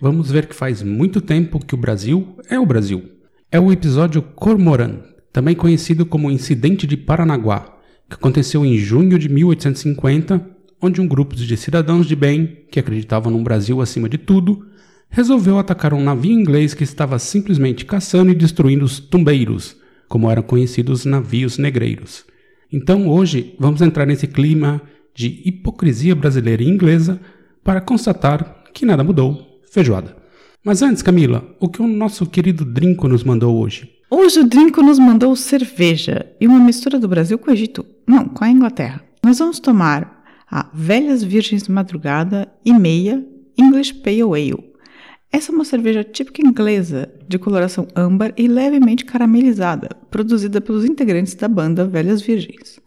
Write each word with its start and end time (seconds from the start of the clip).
vamos 0.00 0.30
ver 0.30 0.46
que 0.46 0.54
faz 0.54 0.82
muito 0.82 1.20
tempo 1.20 1.64
que 1.64 1.74
o 1.74 1.78
Brasil 1.78 2.36
é 2.48 2.58
o 2.58 2.66
Brasil. 2.66 3.02
É 3.50 3.60
o 3.60 3.72
episódio 3.72 4.22
Cormoran, 4.22 5.00
também 5.32 5.54
conhecido 5.54 6.04
como 6.04 6.30
Incidente 6.30 6.86
de 6.86 6.96
Paranaguá, 6.96 7.78
que 8.08 8.14
aconteceu 8.14 8.64
em 8.64 8.76
junho 8.76 9.18
de 9.18 9.28
1850, 9.28 10.50
onde 10.80 11.00
um 11.00 11.08
grupo 11.08 11.34
de 11.34 11.56
cidadãos 11.56 12.06
de 12.06 12.14
bem, 12.14 12.64
que 12.70 12.78
acreditavam 12.78 13.32
num 13.32 13.42
Brasil 13.42 13.80
acima 13.80 14.08
de 14.08 14.18
tudo, 14.18 14.66
resolveu 15.08 15.58
atacar 15.58 15.94
um 15.94 16.02
navio 16.02 16.32
inglês 16.32 16.74
que 16.74 16.84
estava 16.84 17.18
simplesmente 17.18 17.84
caçando 17.84 18.30
e 18.30 18.34
destruindo 18.34 18.84
os 18.84 18.98
tumbeiros, 18.98 19.76
como 20.08 20.30
eram 20.30 20.42
conhecidos 20.42 21.00
os 21.00 21.04
navios 21.06 21.58
negreiros. 21.58 22.24
Então 22.72 23.08
hoje 23.08 23.54
vamos 23.58 23.80
entrar 23.80 24.06
nesse 24.06 24.26
clima 24.26 24.82
de 25.14 25.42
hipocrisia 25.44 26.14
brasileira 26.14 26.62
e 26.62 26.68
inglesa 26.68 27.20
para 27.62 27.80
constatar 27.80 28.64
que 28.74 28.84
nada 28.84 29.04
mudou. 29.04 29.53
Feijoada. 29.74 30.16
Mas 30.64 30.82
antes, 30.82 31.02
Camila, 31.02 31.44
o 31.58 31.68
que 31.68 31.82
o 31.82 31.88
nosso 31.88 32.26
querido 32.26 32.64
Drinco 32.64 33.08
nos 33.08 33.24
mandou 33.24 33.58
hoje? 33.58 33.90
Hoje 34.08 34.38
o 34.38 34.48
Drinco 34.48 34.80
nos 34.80 35.00
mandou 35.00 35.34
cerveja 35.34 36.24
e 36.40 36.46
uma 36.46 36.60
mistura 36.60 36.96
do 36.96 37.08
Brasil 37.08 37.36
com 37.36 37.50
o 37.50 37.52
Egito. 37.52 37.84
Não, 38.06 38.28
com 38.28 38.44
a 38.44 38.48
Inglaterra. 38.48 39.02
Nós 39.24 39.40
vamos 39.40 39.58
tomar 39.58 40.22
a 40.48 40.70
Velhas 40.72 41.24
Virgens 41.24 41.64
de 41.64 41.72
Madrugada 41.72 42.46
e 42.64 42.72
Meia 42.72 43.26
English 43.58 43.94
Pale 43.94 44.22
Ale. 44.22 44.64
Essa 45.32 45.50
é 45.50 45.54
uma 45.56 45.64
cerveja 45.64 46.04
típica 46.04 46.40
inglesa, 46.40 47.12
de 47.26 47.36
coloração 47.36 47.88
âmbar 47.96 48.32
e 48.36 48.46
levemente 48.46 49.04
caramelizada, 49.04 49.88
produzida 50.08 50.60
pelos 50.60 50.84
integrantes 50.84 51.34
da 51.34 51.48
banda 51.48 51.84
Velhas 51.84 52.22
Virgens. 52.22 52.78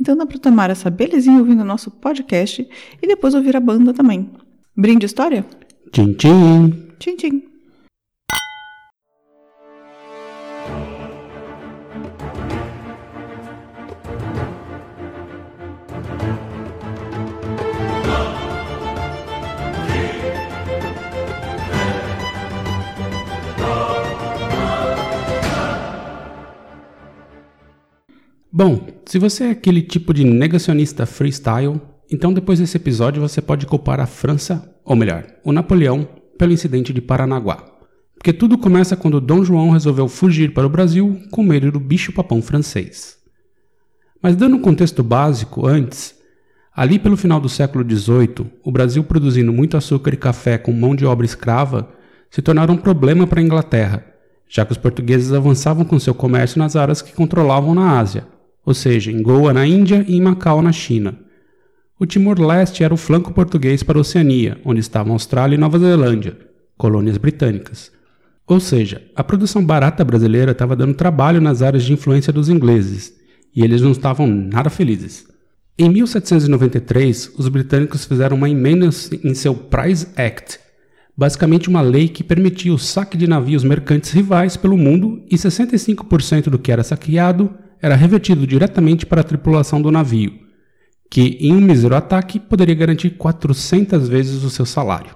Então 0.00 0.16
dá 0.16 0.26
para 0.26 0.40
tomar 0.40 0.70
essa 0.70 0.90
belezinha 0.90 1.38
ouvindo 1.38 1.60
o 1.60 1.64
nosso 1.64 1.88
podcast 1.88 2.68
e 3.00 3.06
depois 3.06 3.32
ouvir 3.32 3.56
a 3.56 3.60
banda 3.60 3.94
também. 3.94 4.28
Brinde 4.76 5.04
história? 5.04 5.44
Tchim, 5.92 6.14
tchim. 6.14 6.70
Tchim, 6.98 7.16
tchim. 7.16 7.42
Bom, 28.50 28.86
se 29.04 29.18
você 29.18 29.44
é 29.44 29.50
aquele 29.50 29.82
tipo 29.82 30.14
de 30.14 30.24
negacionista 30.24 31.04
freestyle, 31.04 31.78
então 32.10 32.32
depois 32.32 32.58
desse 32.58 32.78
episódio 32.78 33.20
você 33.20 33.42
pode 33.42 33.66
culpar 33.66 34.00
a 34.00 34.06
França, 34.06 34.71
ou 34.84 34.96
melhor, 34.96 35.26
o 35.44 35.52
Napoleão, 35.52 36.08
pelo 36.38 36.52
incidente 36.52 36.92
de 36.92 37.00
Paranaguá. 37.00 37.64
Porque 38.14 38.32
tudo 38.32 38.56
começa 38.56 38.96
quando 38.96 39.20
Dom 39.20 39.44
João 39.44 39.70
resolveu 39.70 40.08
fugir 40.08 40.52
para 40.52 40.66
o 40.66 40.70
Brasil 40.70 41.20
com 41.30 41.42
medo 41.42 41.72
do 41.72 41.80
bicho-papão 41.80 42.40
francês. 42.40 43.16
Mas 44.22 44.36
dando 44.36 44.56
um 44.56 44.60
contexto 44.60 45.02
básico 45.02 45.66
antes, 45.66 46.14
ali 46.74 46.98
pelo 46.98 47.16
final 47.16 47.40
do 47.40 47.48
século 47.48 47.84
XVIII, 47.84 48.46
o 48.62 48.70
Brasil 48.70 49.02
produzindo 49.02 49.52
muito 49.52 49.76
açúcar 49.76 50.14
e 50.14 50.16
café 50.16 50.56
com 50.56 50.72
mão 50.72 50.94
de 50.94 51.04
obra 51.04 51.26
escrava 51.26 51.88
se 52.30 52.40
tornaram 52.40 52.74
um 52.74 52.78
problema 52.78 53.26
para 53.26 53.40
a 53.40 53.42
Inglaterra, 53.42 54.04
já 54.48 54.64
que 54.64 54.72
os 54.72 54.78
portugueses 54.78 55.32
avançavam 55.32 55.84
com 55.84 55.98
seu 55.98 56.14
comércio 56.14 56.58
nas 56.58 56.76
áreas 56.76 57.02
que 57.02 57.12
controlavam 57.12 57.74
na 57.74 57.98
Ásia, 57.98 58.26
ou 58.64 58.72
seja, 58.72 59.10
em 59.10 59.20
Goa 59.20 59.52
na 59.52 59.66
Índia 59.66 60.04
e 60.06 60.16
em 60.16 60.20
Macau 60.20 60.62
na 60.62 60.72
China. 60.72 61.18
O 62.02 62.04
Timor-Leste 62.04 62.82
era 62.82 62.92
o 62.92 62.96
flanco 62.96 63.32
português 63.32 63.84
para 63.84 63.96
a 63.96 64.00
Oceania, 64.00 64.58
onde 64.64 64.80
estavam 64.80 65.12
Austrália 65.12 65.54
e 65.54 65.58
Nova 65.58 65.78
Zelândia, 65.78 66.36
colônias 66.76 67.16
britânicas. 67.16 67.92
Ou 68.44 68.58
seja, 68.58 69.04
a 69.14 69.22
produção 69.22 69.64
barata 69.64 70.04
brasileira 70.04 70.50
estava 70.50 70.74
dando 70.74 70.94
trabalho 70.94 71.40
nas 71.40 71.62
áreas 71.62 71.84
de 71.84 71.92
influência 71.92 72.32
dos 72.32 72.48
ingleses, 72.48 73.14
e 73.54 73.62
eles 73.62 73.80
não 73.80 73.92
estavam 73.92 74.26
nada 74.26 74.68
felizes. 74.68 75.28
Em 75.78 75.88
1793, 75.90 77.34
os 77.38 77.46
britânicos 77.46 78.04
fizeram 78.04 78.36
uma 78.36 78.50
emenda 78.50 78.90
em 79.22 79.32
seu 79.32 79.54
Prize 79.54 80.08
Act, 80.16 80.58
basicamente 81.16 81.68
uma 81.68 81.82
lei 81.82 82.08
que 82.08 82.24
permitia 82.24 82.74
o 82.74 82.80
saque 82.80 83.16
de 83.16 83.28
navios 83.28 83.62
mercantes 83.62 84.10
rivais 84.10 84.56
pelo 84.56 84.76
mundo 84.76 85.24
e 85.30 85.36
65% 85.36 86.50
do 86.50 86.58
que 86.58 86.72
era 86.72 86.82
saqueado 86.82 87.54
era 87.80 87.94
revertido 87.94 88.44
diretamente 88.44 89.06
para 89.06 89.20
a 89.20 89.24
tripulação 89.24 89.80
do 89.80 89.92
navio, 89.92 90.41
que 91.12 91.36
em 91.40 91.52
um 91.52 91.60
mísero 91.60 91.94
ataque 91.94 92.40
poderia 92.40 92.74
garantir 92.74 93.10
400 93.10 94.08
vezes 94.08 94.44
o 94.44 94.48
seu 94.48 94.64
salário. 94.64 95.14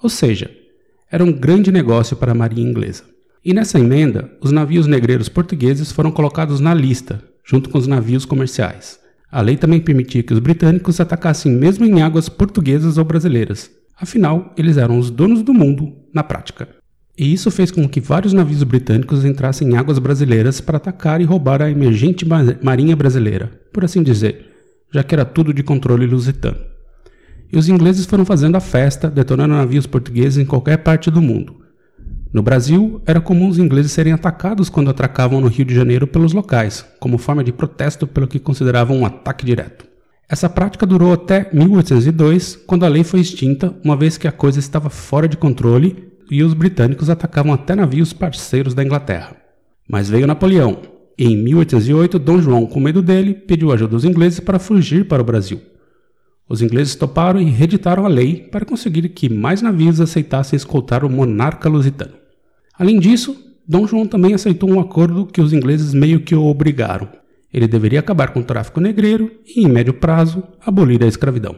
Ou 0.00 0.08
seja, 0.08 0.48
era 1.10 1.24
um 1.24 1.32
grande 1.32 1.72
negócio 1.72 2.16
para 2.16 2.30
a 2.30 2.34
marinha 2.34 2.70
inglesa. 2.70 3.02
E 3.44 3.52
nessa 3.52 3.76
emenda, 3.76 4.30
os 4.40 4.52
navios 4.52 4.86
negreiros 4.86 5.28
portugueses 5.28 5.90
foram 5.90 6.12
colocados 6.12 6.60
na 6.60 6.72
lista, 6.72 7.20
junto 7.44 7.70
com 7.70 7.76
os 7.76 7.88
navios 7.88 8.24
comerciais. 8.24 9.00
A 9.28 9.40
lei 9.40 9.56
também 9.56 9.80
permitia 9.80 10.22
que 10.22 10.32
os 10.32 10.38
britânicos 10.38 11.00
atacassem 11.00 11.50
mesmo 11.50 11.84
em 11.84 12.02
águas 12.02 12.28
portuguesas 12.28 12.96
ou 12.96 13.04
brasileiras. 13.04 13.68
Afinal, 14.00 14.54
eles 14.56 14.76
eram 14.76 14.96
os 14.96 15.10
donos 15.10 15.42
do 15.42 15.52
mundo 15.52 15.92
na 16.14 16.22
prática. 16.22 16.68
E 17.18 17.32
isso 17.32 17.50
fez 17.50 17.72
com 17.72 17.88
que 17.88 18.00
vários 18.00 18.32
navios 18.32 18.62
britânicos 18.62 19.24
entrassem 19.24 19.72
em 19.72 19.76
águas 19.76 19.98
brasileiras 19.98 20.60
para 20.60 20.76
atacar 20.76 21.20
e 21.20 21.24
roubar 21.24 21.62
a 21.62 21.68
emergente 21.68 22.24
marinha 22.62 22.94
brasileira, 22.94 23.50
por 23.72 23.84
assim 23.84 24.04
dizer, 24.04 24.54
já 24.96 25.04
que 25.04 25.14
era 25.14 25.24
tudo 25.24 25.52
de 25.52 25.62
controle 25.62 26.06
lusitano. 26.06 26.58
E 27.52 27.58
os 27.58 27.68
ingleses 27.68 28.06
foram 28.06 28.24
fazendo 28.24 28.56
a 28.56 28.60
festa, 28.60 29.08
detonando 29.08 29.54
navios 29.54 29.86
portugueses 29.86 30.38
em 30.38 30.46
qualquer 30.46 30.78
parte 30.78 31.10
do 31.10 31.20
mundo. 31.20 31.56
No 32.32 32.42
Brasil, 32.42 33.00
era 33.06 33.20
comum 33.20 33.48
os 33.48 33.58
ingleses 33.58 33.92
serem 33.92 34.12
atacados 34.12 34.68
quando 34.68 34.90
atracavam 34.90 35.40
no 35.40 35.48
Rio 35.48 35.64
de 35.64 35.74
Janeiro 35.74 36.06
pelos 36.06 36.32
locais, 36.32 36.84
como 36.98 37.18
forma 37.18 37.44
de 37.44 37.52
protesto 37.52 38.06
pelo 38.06 38.26
que 38.26 38.38
consideravam 38.38 38.98
um 38.98 39.06
ataque 39.06 39.44
direto. 39.44 39.86
Essa 40.28 40.48
prática 40.48 40.86
durou 40.86 41.12
até 41.12 41.48
1802, 41.52 42.56
quando 42.66 42.84
a 42.84 42.88
lei 42.88 43.04
foi 43.04 43.20
extinta, 43.20 43.74
uma 43.84 43.96
vez 43.96 44.18
que 44.18 44.26
a 44.26 44.32
coisa 44.32 44.58
estava 44.58 44.90
fora 44.90 45.28
de 45.28 45.36
controle 45.36 46.10
e 46.30 46.42
os 46.42 46.54
britânicos 46.54 47.08
atacavam 47.10 47.52
até 47.52 47.76
navios 47.76 48.12
parceiros 48.12 48.74
da 48.74 48.82
Inglaterra. 48.82 49.36
Mas 49.88 50.08
veio 50.08 50.26
Napoleão, 50.26 50.95
em 51.18 51.36
1808 51.36 52.18
Dom 52.18 52.40
João, 52.40 52.66
com 52.66 52.78
medo 52.78 53.00
dele, 53.00 53.32
pediu 53.32 53.72
ajuda 53.72 53.92
dos 53.92 54.04
ingleses 54.04 54.38
para 54.38 54.58
fugir 54.58 55.08
para 55.08 55.22
o 55.22 55.24
Brasil. 55.24 55.60
Os 56.48 56.62
ingleses 56.62 56.94
toparam 56.94 57.40
e 57.40 57.44
reeditaram 57.44 58.04
a 58.04 58.08
lei 58.08 58.36
para 58.36 58.64
conseguir 58.64 59.08
que 59.08 59.28
mais 59.28 59.62
navios 59.62 60.00
aceitassem 60.00 60.56
escoltar 60.56 61.04
o 61.04 61.10
monarca 61.10 61.68
lusitano. 61.68 62.12
Além 62.78 63.00
disso, 63.00 63.36
Dom 63.66 63.86
João 63.86 64.06
também 64.06 64.34
aceitou 64.34 64.70
um 64.70 64.78
acordo 64.78 65.26
que 65.26 65.40
os 65.40 65.52
ingleses 65.52 65.92
meio 65.92 66.20
que 66.20 66.34
o 66.34 66.44
obrigaram. 66.44 67.08
Ele 67.52 67.66
deveria 67.66 68.00
acabar 68.00 68.32
com 68.32 68.40
o 68.40 68.44
tráfico 68.44 68.80
negreiro 68.80 69.32
e, 69.46 69.62
em 69.62 69.68
médio 69.68 69.94
prazo, 69.94 70.42
abolir 70.64 71.02
a 71.02 71.06
escravidão. 71.08 71.56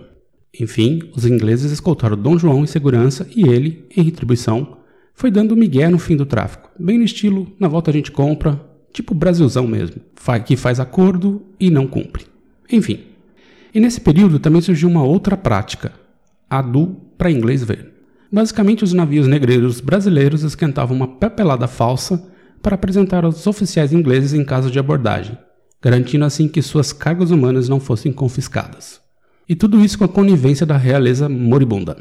Enfim, 0.59 1.01
os 1.15 1.27
ingleses 1.27 1.73
escoltaram 1.73 2.17
Dom 2.17 2.39
João 2.39 2.63
em 2.63 2.67
segurança 2.67 3.29
e 3.35 3.47
ele, 3.49 3.87
em 3.95 4.03
retribuição, 4.03 4.79
foi 5.13 5.31
dando 5.31 5.57
migué 5.57 5.89
no 5.89 5.99
fim 5.99 6.17
do 6.17 6.25
tráfico, 6.25 6.71
bem 6.79 6.97
no 6.97 7.05
estilo 7.05 7.53
na 7.59 7.67
volta 7.67 7.91
a 7.91 7.95
gente 7.95 8.13
compra, 8.13 8.68
tipo 8.93 9.15
Brasilzão 9.15 9.67
mesmo, 9.67 10.01
que 10.45 10.57
faz 10.57 10.81
acordo 10.81 11.43
e 11.59 11.71
não 11.71 11.87
cumpre. 11.87 12.27
Enfim. 12.71 13.01
E 13.75 13.81
nesse 13.81 14.01
período 14.01 14.39
também 14.39 14.61
surgiu 14.61 14.89
uma 14.89 15.03
outra 15.03 15.37
prática, 15.37 15.93
a 16.49 16.63
do 16.63 16.97
para 17.17 17.31
inglês 17.31 17.63
ver. 17.63 17.93
Basicamente, 18.31 18.85
os 18.85 18.93
navios 18.93 19.27
negreiros 19.27 19.81
brasileiros 19.81 20.43
esquentavam 20.43 20.97
uma 20.97 21.09
papelada 21.09 21.67
falsa 21.67 22.23
para 22.63 22.75
apresentar 22.75 23.25
aos 23.25 23.47
oficiais 23.47 23.93
ingleses 23.93 24.35
em 24.35 24.45
caso 24.45 24.71
de 24.71 24.79
abordagem, 24.79 25.39
garantindo 25.81 26.25
assim 26.25 26.49
que 26.49 26.61
suas 26.61 26.93
cargas 26.93 27.31
humanas 27.31 27.69
não 27.69 27.81
fossem 27.81 28.13
confiscadas. 28.13 29.01
E 29.49 29.55
tudo 29.55 29.83
isso 29.83 29.97
com 29.97 30.05
a 30.05 30.09
conivência 30.09 30.67
da 30.67 30.77
realeza 30.77 31.29
moribunda. 31.29 31.97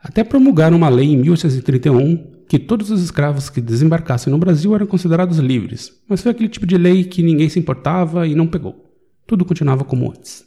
Até 0.00 0.24
promulgaram 0.24 0.76
uma 0.76 0.88
lei 0.88 1.12
em 1.12 1.16
1831 1.16 2.37
que 2.48 2.58
todos 2.58 2.90
os 2.90 3.02
escravos 3.02 3.50
que 3.50 3.60
desembarcassem 3.60 4.30
no 4.30 4.38
Brasil 4.38 4.74
eram 4.74 4.86
considerados 4.86 5.38
livres, 5.38 5.92
mas 6.08 6.22
foi 6.22 6.32
aquele 6.32 6.48
tipo 6.48 6.66
de 6.66 6.78
lei 6.78 7.04
que 7.04 7.22
ninguém 7.22 7.48
se 7.50 7.58
importava 7.58 8.26
e 8.26 8.34
não 8.34 8.46
pegou. 8.46 8.86
Tudo 9.26 9.44
continuava 9.44 9.84
como 9.84 10.10
antes. 10.10 10.46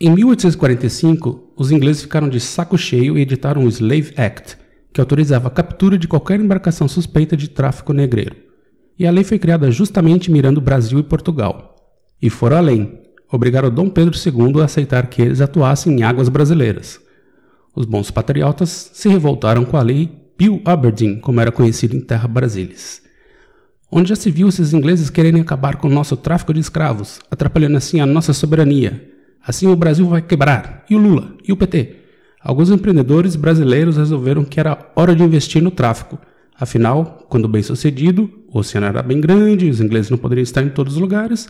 Em 0.00 0.10
1845, 0.10 1.54
os 1.56 1.72
ingleses 1.72 2.02
ficaram 2.02 2.28
de 2.28 2.38
saco 2.38 2.78
cheio 2.78 3.18
e 3.18 3.22
editaram 3.22 3.64
o 3.64 3.68
Slave 3.68 4.14
Act, 4.16 4.56
que 4.92 5.00
autorizava 5.00 5.48
a 5.48 5.50
captura 5.50 5.98
de 5.98 6.06
qualquer 6.06 6.38
embarcação 6.38 6.86
suspeita 6.86 7.36
de 7.36 7.48
tráfico 7.48 7.92
negreiro. 7.92 8.36
E 8.96 9.04
a 9.04 9.10
lei 9.10 9.24
foi 9.24 9.38
criada 9.38 9.72
justamente 9.72 10.30
mirando 10.30 10.60
Brasil 10.60 11.00
e 11.00 11.02
Portugal. 11.02 11.74
E 12.22 12.30
foram 12.30 12.58
além, 12.58 13.00
obrigaram 13.30 13.70
Dom 13.70 13.88
Pedro 13.90 14.14
II 14.16 14.60
a 14.60 14.66
aceitar 14.66 15.08
que 15.08 15.20
eles 15.20 15.40
atuassem 15.40 15.98
em 15.98 16.02
águas 16.04 16.28
brasileiras. 16.28 17.00
Os 17.74 17.86
bons 17.86 18.12
patriotas 18.12 18.90
se 18.92 19.08
revoltaram 19.08 19.64
com 19.64 19.76
a 19.76 19.82
lei 19.82 20.23
Bill 20.36 20.60
Aberdeen, 20.64 21.20
como 21.20 21.40
era 21.40 21.52
conhecido 21.52 21.96
em 21.96 22.00
terra 22.00 22.26
brasilis. 22.26 23.02
Onde 23.90 24.08
já 24.08 24.16
se 24.16 24.30
viu 24.30 24.48
esses 24.48 24.72
ingleses 24.72 25.08
quererem 25.08 25.40
acabar 25.40 25.76
com 25.76 25.86
o 25.86 25.90
nosso 25.90 26.16
tráfico 26.16 26.52
de 26.52 26.58
escravos, 26.58 27.20
atrapalhando 27.30 27.76
assim 27.76 28.00
a 28.00 28.06
nossa 28.06 28.32
soberania. 28.32 29.10
Assim 29.46 29.68
o 29.68 29.76
Brasil 29.76 30.08
vai 30.08 30.20
quebrar. 30.20 30.84
E 30.90 30.96
o 30.96 30.98
Lula? 30.98 31.34
E 31.46 31.52
o 31.52 31.56
PT? 31.56 31.96
Alguns 32.40 32.70
empreendedores 32.70 33.36
brasileiros 33.36 33.96
resolveram 33.96 34.44
que 34.44 34.58
era 34.58 34.90
hora 34.96 35.14
de 35.14 35.22
investir 35.22 35.62
no 35.62 35.70
tráfico. 35.70 36.18
Afinal, 36.58 37.24
quando 37.28 37.48
bem 37.48 37.62
sucedido, 37.62 38.30
o 38.48 38.58
oceano 38.58 38.86
era 38.86 39.02
bem 39.02 39.20
grande, 39.20 39.70
os 39.70 39.80
ingleses 39.80 40.10
não 40.10 40.18
poderiam 40.18 40.42
estar 40.42 40.62
em 40.62 40.70
todos 40.70 40.94
os 40.94 41.00
lugares, 41.00 41.48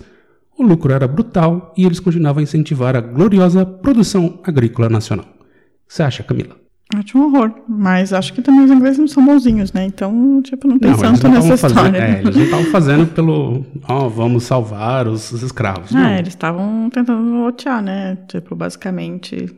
o 0.56 0.62
lucro 0.62 0.92
era 0.92 1.08
brutal 1.08 1.74
e 1.76 1.84
eles 1.84 2.00
continuavam 2.00 2.40
a 2.40 2.42
incentivar 2.44 2.94
a 2.96 3.00
gloriosa 3.00 3.66
produção 3.66 4.40
agrícola 4.44 4.88
nacional. 4.88 5.26
O 5.26 5.88
que 5.88 5.94
você 5.94 6.02
acha, 6.02 6.22
Camila? 6.22 6.63
Acho 6.94 7.18
um 7.18 7.24
horror. 7.24 7.52
Mas 7.68 8.12
acho 8.12 8.32
que 8.32 8.42
também 8.42 8.64
os 8.64 8.70
ingleses 8.70 8.98
não 8.98 9.08
são 9.08 9.24
bonzinhos, 9.24 9.72
né? 9.72 9.84
Então, 9.84 10.40
tipo, 10.42 10.68
não 10.68 10.78
tem 10.78 10.90
Não, 10.90 10.98
santo 10.98 11.22
não 11.24 11.34
nessa 11.34 11.54
história. 11.54 11.74
fazendo, 11.74 11.96
é, 11.96 12.20
eles 12.20 12.36
não 12.36 12.44
estavam 12.44 12.66
fazendo 12.66 13.06
pelo, 13.06 13.64
ó, 13.88 14.08
vamos 14.08 14.44
salvar 14.44 15.08
os, 15.08 15.32
os 15.32 15.42
escravos. 15.42 15.94
Ah, 15.94 16.00
não. 16.00 16.10
eles 16.10 16.28
estavam 16.28 16.90
tentando 16.90 17.42
rotear, 17.42 17.82
né? 17.82 18.18
Tipo, 18.28 18.54
basicamente 18.54 19.48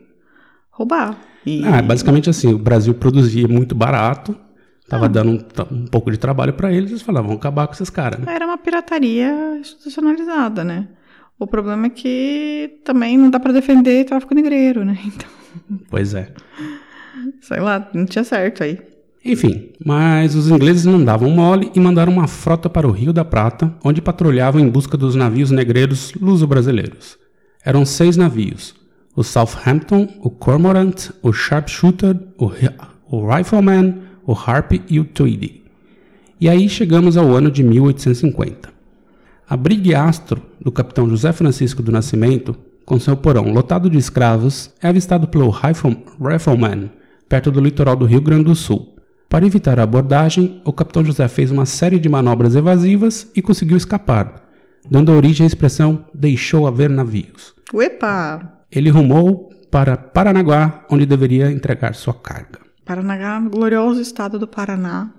roubar. 0.70 1.17
E... 1.44 1.64
Ah, 1.64 1.82
basicamente 1.82 2.31
assim, 2.31 2.52
o 2.52 2.58
Brasil 2.58 2.94
produzia 2.94 3.46
muito 3.49 3.75
barato, 3.75 4.37
tava 4.88 5.08
dando 5.08 5.32
um, 5.32 5.75
um 5.75 5.87
pouco 5.87 6.11
de 6.11 6.19
trabalho 6.19 6.52
para 6.52 6.72
eles, 6.72 6.90
eles 6.90 7.02
falavam, 7.02 7.29
vamos 7.29 7.40
acabar 7.40 7.67
com 7.67 7.72
esses 7.72 7.90
caras, 7.90 8.20
né? 8.20 8.34
Era 8.34 8.46
uma 8.46 8.58
pirataria 8.58 9.58
institucionalizada, 9.58 10.64
né? 10.64 10.88
O 11.38 11.46
problema 11.46 11.87
é 11.87 11.90
que 11.90 12.81
também 12.84 13.17
não 13.19 13.31
dá 13.31 13.38
pra 13.38 13.52
defender 13.52 14.05
tráfico 14.05 14.34
negreiro, 14.34 14.84
né? 14.84 14.99
Então, 15.06 15.79
Pois 15.88 16.12
é. 16.12 16.34
Sei 17.40 17.60
lá, 17.60 17.88
não 17.94 18.04
tinha 18.06 18.24
certo 18.24 18.62
aí. 18.62 18.78
Enfim, 19.24 19.70
mas 19.84 20.34
os 20.36 20.48
ingleses 20.48 20.84
não 20.84 21.04
davam 21.04 21.28
mole 21.30 21.70
e 21.74 21.80
mandaram 21.80 22.12
uma 22.12 22.28
frota 22.28 22.70
para 22.70 22.86
o 22.86 22.92
Rio 22.92 23.12
da 23.12 23.24
Prata, 23.24 23.74
onde 23.82 24.00
patrulhavam 24.00 24.60
em 24.60 24.68
busca 24.68 24.96
dos 24.96 25.16
navios 25.16 25.50
negreiros 25.50 26.12
luso-brasileiros. 26.14 27.18
Eram 27.64 27.84
seis 27.84 28.16
navios: 28.16 28.74
o 29.16 29.24
Southampton, 29.24 30.08
o 30.20 30.30
Cormorant, 30.30 31.10
o 31.22 31.32
Sharpshooter, 31.32 32.16
o, 32.38 32.50
o 33.08 33.28
Rifleman, 33.28 33.96
o 34.24 34.32
Harp 34.32 34.72
e 34.88 35.00
o 35.00 35.04
Tweedy. 35.04 35.64
E 36.40 36.48
aí 36.48 36.69
chegamos 36.69 37.16
ao 37.16 37.32
ano 37.34 37.50
de 37.50 37.62
1850. 37.64 38.69
A 39.48 39.56
Brigue 39.56 39.94
Astro, 39.94 40.42
do 40.60 40.70
capitão 40.70 41.08
José 41.08 41.32
Francisco 41.32 41.82
do 41.82 41.90
Nascimento, 41.90 42.54
com 42.84 43.00
seu 43.00 43.16
porão 43.16 43.52
lotado 43.52 43.88
de 43.88 43.98
escravos, 43.98 44.70
é 44.82 44.88
avistado 44.88 45.26
pelo 45.26 45.50
Rifle- 45.50 46.04
Rifleman, 46.20 46.90
perto 47.28 47.50
do 47.50 47.61
litoral 47.61 47.96
do 47.96 48.05
Rio 48.05 48.20
Grande 48.20 48.44
do 48.44 48.55
Sul. 48.55 48.96
Para 49.28 49.46
evitar 49.46 49.78
a 49.78 49.82
abordagem, 49.82 50.61
o 50.64 50.73
capitão 50.73 51.05
José 51.05 51.26
fez 51.28 51.50
uma 51.50 51.67
série 51.67 51.99
de 51.99 52.08
manobras 52.08 52.55
evasivas 52.55 53.31
e 53.34 53.43
conseguiu 53.43 53.76
escapar, 53.76 54.44
dando 54.88 55.12
origem 55.12 55.44
à 55.44 55.46
expressão 55.46 56.05
deixou 56.14 56.67
haver 56.67 56.88
navios. 56.88 57.55
Uepa! 57.75 58.52
Ele 58.70 58.88
rumou 58.88 59.50
para 59.70 59.96
Paranaguá, 59.96 60.84
onde 60.90 61.05
deveria 61.05 61.50
entregar 61.50 61.94
sua 61.94 62.14
carga. 62.14 62.61
Paraná, 62.84 63.40
glorioso 63.40 64.00
estado 64.00 64.38
do 64.38 64.46
Paraná, 64.46 65.11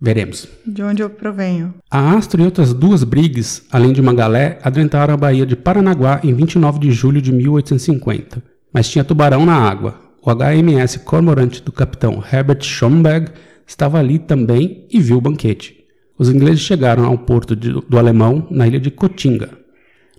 Veremos. 0.00 0.46
de 0.64 0.82
onde 0.82 1.02
eu 1.02 1.10
provenho. 1.10 1.74
A 1.90 2.12
Astro 2.12 2.40
e 2.40 2.44
outras 2.44 2.72
duas 2.72 3.02
brigues, 3.02 3.64
além 3.72 3.92
de 3.92 4.00
uma 4.00 4.14
galé, 4.14 4.60
adentraram 4.62 5.14
a 5.14 5.16
Baía 5.16 5.44
de 5.44 5.56
Paranaguá 5.56 6.20
em 6.22 6.32
29 6.32 6.78
de 6.78 6.92
julho 6.92 7.20
de 7.20 7.32
1850. 7.32 8.42
Mas 8.72 8.88
tinha 8.88 9.02
tubarão 9.02 9.44
na 9.44 9.54
água. 9.56 10.05
O 10.26 10.34
HMS 10.34 10.98
Cormorant 11.04 11.60
do 11.64 11.70
capitão 11.70 12.20
Herbert 12.32 12.60
Schomberg 12.60 13.30
estava 13.64 14.00
ali 14.00 14.18
também 14.18 14.84
e 14.90 14.98
viu 14.98 15.18
o 15.18 15.20
banquete. 15.20 15.84
Os 16.18 16.28
ingleses 16.28 16.62
chegaram 16.62 17.04
ao 17.04 17.16
porto 17.16 17.54
de- 17.54 17.70
do 17.70 17.96
Alemão, 17.96 18.44
na 18.50 18.66
ilha 18.66 18.80
de 18.80 18.90
Cotinga. 18.90 19.50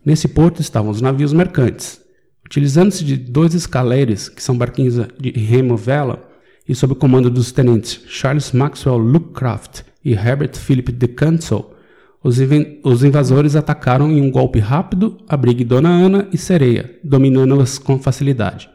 Nesse 0.06 0.30
porto 0.30 0.62
estavam 0.62 0.92
os 0.92 1.02
navios 1.02 1.34
mercantes. 1.34 2.00
Utilizando-se 2.46 3.04
de 3.04 3.18
dois 3.18 3.54
escaleres, 3.54 4.30
que 4.30 4.42
são 4.42 4.58
barquinhos 4.58 4.96
de 5.20 5.32
remo 5.32 5.76
vela, 5.76 6.26
e 6.66 6.74
sob 6.74 6.94
o 6.94 6.96
comando 6.96 7.30
dos 7.30 7.52
tenentes 7.52 8.00
Charles 8.08 8.54
Maxwell 8.54 8.98
Lookcraft 8.98 9.82
e 10.06 10.14
Herbert 10.14 10.56
Philip 10.56 10.90
de 10.90 11.08
Cancel, 11.10 11.74
os, 12.24 12.38
os 12.82 13.04
invasores 13.04 13.58
atacaram 13.58 14.10
em 14.10 14.22
um 14.22 14.32
golpe 14.32 14.60
rápido 14.60 15.18
a 15.28 15.36
brigue 15.36 15.66
Dona 15.66 15.90
Ana 15.90 16.30
e 16.32 16.38
Sereia, 16.38 16.98
dominando-as 17.04 17.78
com 17.78 18.00
facilidade. 18.00 18.70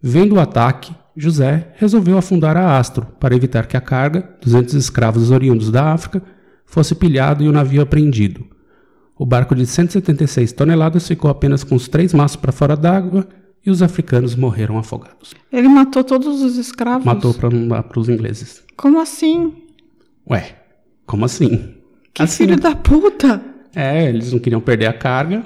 Vendo 0.00 0.36
o 0.36 0.40
ataque, 0.40 0.94
José 1.16 1.72
resolveu 1.76 2.16
afundar 2.16 2.56
a 2.56 2.78
Astro 2.78 3.06
para 3.18 3.34
evitar 3.34 3.66
que 3.66 3.76
a 3.76 3.80
carga, 3.80 4.36
200 4.40 4.74
escravos 4.74 5.30
oriundos 5.30 5.70
da 5.70 5.92
África, 5.92 6.22
fosse 6.64 6.94
pilhado 6.94 7.42
e 7.42 7.48
o 7.48 7.52
navio 7.52 7.82
apreendido. 7.82 8.46
O 9.18 9.26
barco 9.26 9.54
de 9.54 9.66
176 9.66 10.52
toneladas 10.52 11.08
ficou 11.08 11.28
apenas 11.28 11.64
com 11.64 11.74
os 11.74 11.88
três 11.88 12.14
mastros 12.14 12.40
para 12.40 12.52
fora 12.52 12.76
d'água 12.76 13.26
e 13.66 13.70
os 13.70 13.82
africanos 13.82 14.36
morreram 14.36 14.78
afogados. 14.78 15.34
Ele 15.52 15.68
matou 15.68 16.04
todos 16.04 16.40
os 16.40 16.56
escravos? 16.56 17.04
Matou 17.04 17.34
para 17.34 17.98
os 17.98 18.08
ingleses. 18.08 18.62
Como 18.76 19.00
assim? 19.00 19.64
Ué, 20.30 20.54
como 21.04 21.24
assim? 21.24 21.74
Que 22.14 22.22
Assim, 22.22 22.44
filho 22.44 22.60
da 22.60 22.76
puta! 22.76 23.42
É, 23.74 24.08
eles 24.08 24.32
não 24.32 24.38
queriam 24.38 24.60
perder 24.60 24.86
a 24.86 24.92
carga, 24.92 25.44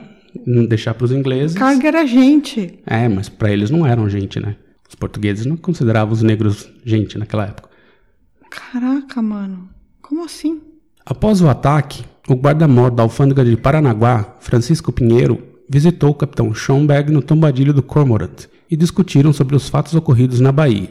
deixar 0.69 0.95
para 0.95 1.05
os 1.05 1.13
ingleses. 1.13 1.57
Carga 1.57 1.89
era 1.89 2.07
gente. 2.07 2.79
É, 2.87 3.09
mas 3.09 3.29
para 3.29 3.53
eles 3.53 3.71
não 3.71 3.87
eram 3.87 4.09
gente, 4.09 4.41
né? 4.41 4.57
Os 4.89 4.95
portugueses 4.95 5.47
não 5.47 5.57
consideravam 5.57 6.13
os 6.13 6.23
negros 6.23 6.69
gente 6.85 7.19
naquela 7.19 7.47
época. 7.47 7.69
Caraca, 8.51 9.23
mano. 9.23 9.69
Como 10.01 10.25
assim? 10.25 10.61
Após 11.05 11.41
o 11.41 11.49
ataque, 11.49 12.05
o 12.29 12.35
guarda-mor 12.35 12.91
da 12.91 13.03
alfândega 13.03 13.45
de 13.45 13.57
Paranaguá, 13.57 14.37
Francisco 14.41 14.93
Pinheiro, 14.93 15.43
visitou 15.69 16.11
o 16.11 16.15
capitão 16.15 16.55
Schomberg 16.55 17.11
no 17.11 17.23
tombadilho 17.23 17.73
do 17.73 17.83
Cormorant 17.83 18.47
e 18.71 18.77
discutiram 18.77 19.33
sobre 19.33 19.57
os 19.57 19.69
fatos 19.69 19.95
ocorridos 19.95 20.39
na 20.39 20.53
Bahia. 20.53 20.91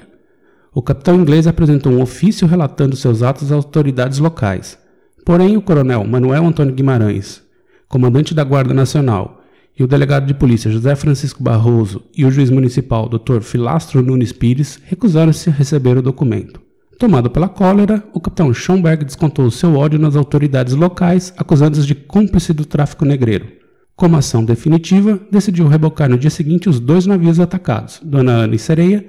O 0.74 0.82
capitão 0.82 1.16
inglês 1.16 1.48
apresentou 1.48 1.92
um 1.92 2.02
ofício 2.02 2.48
relatando 2.48 2.96
seus 2.96 3.22
atos 3.22 3.52
às 3.52 3.52
autoridades 3.52 4.20
locais. 4.20 4.78
Porém, 5.26 5.56
o 5.56 5.62
coronel 5.62 6.04
Manuel 6.06 6.48
Antônio 6.48 6.74
Guimarães, 6.74 7.44
comandante 7.92 8.34
da 8.34 8.44
Guarda 8.44 8.74
Nacional, 8.74 9.44
e 9.78 9.84
o 9.84 9.88
delegado 9.88 10.26
de 10.26 10.34
polícia 10.34 10.72
José 10.72 10.96
Francisco 10.96 11.44
Barroso 11.44 12.02
e 12.16 12.24
o 12.24 12.32
juiz 12.32 12.50
municipal 12.50 13.10
Dr. 13.10 13.42
Filastro 13.42 14.02
Nunes 14.02 14.32
Pires 14.32 14.80
recusaram-se 14.86 15.50
a 15.50 15.54
receber 15.54 15.98
o 15.98 16.02
documento. 16.02 16.62
Tomado 16.98 17.30
pela 17.30 17.50
cólera, 17.50 18.04
o 18.14 18.20
capitão 18.20 18.54
Schomberg 18.54 19.04
descontou 19.04 19.52
seu 19.52 19.76
ódio 19.76 20.00
nas 20.00 20.16
autoridades 20.16 20.74
locais, 20.74 21.34
acusando-os 21.36 21.86
de 21.86 21.96
cúmplice 21.96 22.54
do 22.54 22.64
tráfico 22.64 23.04
negreiro. 23.04 23.48
Como 23.96 24.16
ação 24.16 24.46
definitiva, 24.46 25.20
decidiu 25.30 25.68
rebocar 25.68 26.10
no 26.10 26.18
dia 26.18 26.30
seguinte 26.30 26.70
os 26.70 26.80
dois 26.80 27.06
navios 27.06 27.40
atacados, 27.40 28.00
Dona 28.04 28.32
Ana 28.32 28.56
e 28.56 28.60
Sereia, 28.60 29.06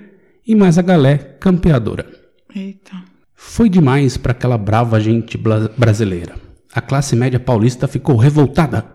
e 0.47 0.57
mais 0.57 0.77
a 0.77 0.83
galé 0.83 1.19
campeadora. 1.39 2.07
Eita. 2.55 2.97
Foi 3.35 3.69
demais 3.69 4.17
para 4.17 4.33
aquela 4.33 4.59
brava 4.59 4.99
gente 4.99 5.39
brasileira. 5.77 6.42
A 6.75 6.81
classe 6.81 7.14
média 7.14 7.38
paulista 7.38 7.87
ficou 7.87 8.17
revoltada. 8.17 8.87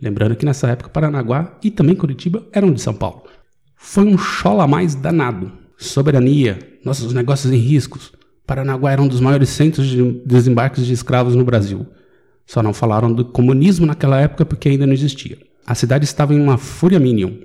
Lembrando 0.00 0.34
que 0.34 0.44
nessa 0.44 0.66
época 0.66 0.90
Paranaguá 0.90 1.56
e 1.62 1.70
também 1.70 1.94
Curitiba 1.94 2.44
eram 2.52 2.72
de 2.72 2.80
São 2.80 2.92
Paulo. 2.92 3.22
Foi 3.76 4.04
um 4.04 4.18
chola 4.18 4.66
mais 4.66 4.96
danado. 4.96 5.52
Soberania, 5.78 6.58
nossos 6.84 7.12
negócios 7.12 7.52
em 7.52 7.58
riscos. 7.58 8.12
Paranaguá 8.44 8.90
era 8.90 9.00
um 9.00 9.06
dos 9.06 9.20
maiores 9.20 9.50
centros 9.50 9.86
de 9.86 10.02
desembarques 10.26 10.84
de 10.84 10.92
escravos 10.92 11.36
no 11.36 11.44
Brasil. 11.44 11.86
Só 12.44 12.60
não 12.60 12.74
falaram 12.74 13.12
do 13.12 13.24
comunismo 13.24 13.86
naquela 13.86 14.20
época 14.20 14.44
porque 14.44 14.68
ainda 14.68 14.84
não 14.84 14.92
existia. 14.92 15.38
A 15.64 15.76
cidade 15.76 16.04
estava 16.04 16.34
em 16.34 16.40
uma 16.40 16.58
fúria 16.58 16.98
mínima. 16.98 17.38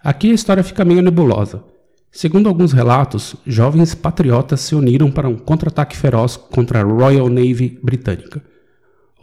Aqui 0.00 0.30
a 0.30 0.34
história 0.34 0.62
fica 0.62 0.84
meio 0.84 1.02
nebulosa. 1.02 1.64
Segundo 2.12 2.48
alguns 2.48 2.72
relatos, 2.72 3.34
jovens 3.44 3.96
patriotas 3.96 4.60
se 4.60 4.76
uniram 4.76 5.10
para 5.10 5.28
um 5.28 5.34
contra-ataque 5.34 5.96
feroz 5.96 6.36
contra 6.36 6.80
a 6.80 6.84
Royal 6.84 7.28
Navy 7.28 7.80
britânica. 7.82 8.40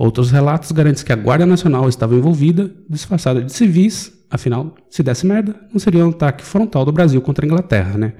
Outros 0.01 0.31
relatos 0.31 0.72
garantem 0.72 1.05
que 1.05 1.13
a 1.13 1.15
Guarda 1.15 1.46
Nacional 1.46 1.88
estava 1.88 2.15
envolvida, 2.15 2.74
disfarçada 2.89 3.39
de 3.43 3.53
civis, 3.53 4.12
afinal, 4.31 4.74
se 4.89 5.03
desse 5.03 5.27
merda, 5.27 5.55
não 5.72 5.79
seria 5.79 6.03
um 6.03 6.10
ataque 6.10 6.43
frontal 6.43 6.84
do 6.84 6.91
Brasil 6.91 7.22
contra 7.22 7.46
a 7.46 7.48
Inglaterra, 7.48 8.00
né? 8.00 8.13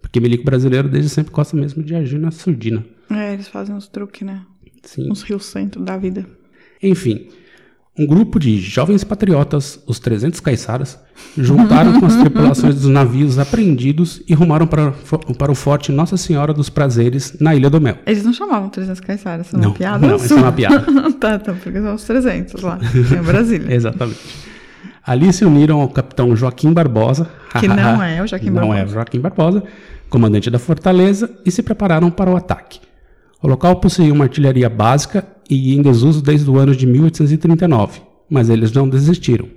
Porque 0.00 0.18
milico 0.18 0.42
brasileiro 0.42 0.88
desde 0.88 1.08
sempre 1.08 1.32
gosta 1.32 1.56
mesmo 1.56 1.80
de 1.80 1.94
agir 1.94 2.18
na 2.18 2.32
surdina. 2.32 2.84
É, 3.08 3.34
eles 3.34 3.46
fazem 3.46 3.72
uns 3.72 3.86
truques, 3.86 4.22
né? 4.22 4.44
Sim. 4.82 5.12
Uns 5.12 5.22
rios 5.22 5.44
centro 5.44 5.80
da 5.80 5.96
vida. 5.96 6.26
Enfim, 6.82 7.28
Um 7.98 8.06
grupo 8.06 8.40
de 8.40 8.58
jovens 8.58 9.04
patriotas, 9.04 9.78
os 9.86 9.98
300 9.98 10.40
caiçaras, 10.40 10.98
juntaram 11.36 12.00
com 12.00 12.06
as 12.06 12.16
tripulações 12.16 12.76
dos 12.76 12.86
navios 12.88 13.38
apreendidos 13.38 14.22
e 14.26 14.32
rumaram 14.32 14.66
para, 14.66 14.92
para 15.38 15.52
o 15.52 15.54
forte 15.54 15.92
Nossa 15.92 16.16
Senhora 16.16 16.54
dos 16.54 16.70
Prazeres, 16.70 17.36
na 17.38 17.54
Ilha 17.54 17.68
do 17.68 17.78
Mel. 17.82 17.98
Eles 18.06 18.24
não 18.24 18.32
chamavam 18.32 18.70
300 18.70 18.98
caiçaras, 19.00 19.46
isso 19.46 19.56
é 19.56 19.58
uma 19.58 19.64
Não, 19.66 19.72
piada? 19.74 20.06
não, 20.06 20.16
isso 20.16 20.32
é 20.32 20.36
uma 20.38 20.52
piada. 20.52 20.86
tá, 21.20 21.38
tá, 21.38 21.52
porque 21.52 21.82
são 21.82 21.94
os 21.94 22.02
300 22.04 22.62
lá, 22.62 22.78
em 22.82 23.20
Brasília. 23.22 23.74
Exatamente. 23.74 24.18
Ali 25.04 25.30
se 25.30 25.44
uniram 25.44 25.82
ao 25.82 25.88
capitão 25.90 26.34
Joaquim 26.34 26.72
Barbosa, 26.72 27.28
Que 27.60 27.68
não 27.68 28.02
é 28.02 28.22
o 28.22 28.26
Joaquim 28.26 28.46
não 28.46 28.54
Barbosa. 28.68 28.78
é 28.78 28.84
o 28.84 28.88
Joaquim 28.88 29.20
Barbosa, 29.20 29.62
comandante 30.08 30.48
da 30.48 30.58
fortaleza, 30.58 31.30
e 31.44 31.50
se 31.50 31.62
prepararam 31.62 32.10
para 32.10 32.30
o 32.30 32.36
ataque. 32.36 32.80
O 33.42 33.48
local 33.48 33.76
possuía 33.76 34.12
uma 34.12 34.24
artilharia 34.24 34.70
básica 34.70 35.26
e 35.48 35.74
em 35.74 35.82
desuso 35.82 36.22
desde 36.22 36.48
o 36.50 36.58
ano 36.58 36.74
de 36.74 36.86
1839, 36.86 38.00
mas 38.30 38.48
eles 38.50 38.72
não 38.72 38.88
desistiram. 38.88 39.48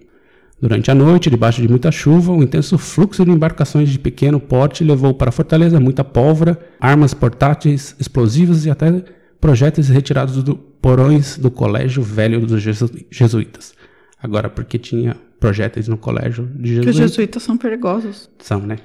Durante 0.62 0.90
a 0.90 0.96
noite, 0.96 1.30
debaixo 1.30 1.62
de 1.62 1.68
muita 1.68 1.92
chuva, 1.92 2.32
um 2.32 2.42
intenso 2.42 2.78
fluxo 2.78 3.26
de 3.26 3.32
embarcações 3.32 3.90
de 3.90 4.00
pequeno 4.00 4.40
porte 4.40 4.84
levou 4.84 5.14
para 5.14 5.30
a 5.30 5.32
fortaleza 5.32 5.80
muita 5.80 6.04
pólvora, 6.04 6.58
armas 6.80 7.14
portáteis, 7.14 7.96
explosivos 8.00 8.66
e 8.66 8.70
até 8.70 9.04
projéteis 9.40 9.90
retirados 9.90 10.42
do 10.42 10.56
porões 10.56 11.38
do 11.38 11.52
Colégio 11.52 12.02
Velho 12.02 12.46
dos 12.46 12.62
Jesu- 12.62 12.90
Jesuítas. 13.12 13.74
Agora, 14.22 14.50
porque 14.50 14.80
tinha 14.80 15.18
projéteis 15.40 15.88
no 15.90 15.98
Colégio 15.98 16.46
de 16.56 16.62
Que 16.62 16.80
os 16.80 16.96
Jesuítas? 16.96 16.96
jesuítas 17.12 17.44
são 17.44 17.58
perigosos. 17.58 18.30
São, 18.40 18.62
né? 18.62 18.80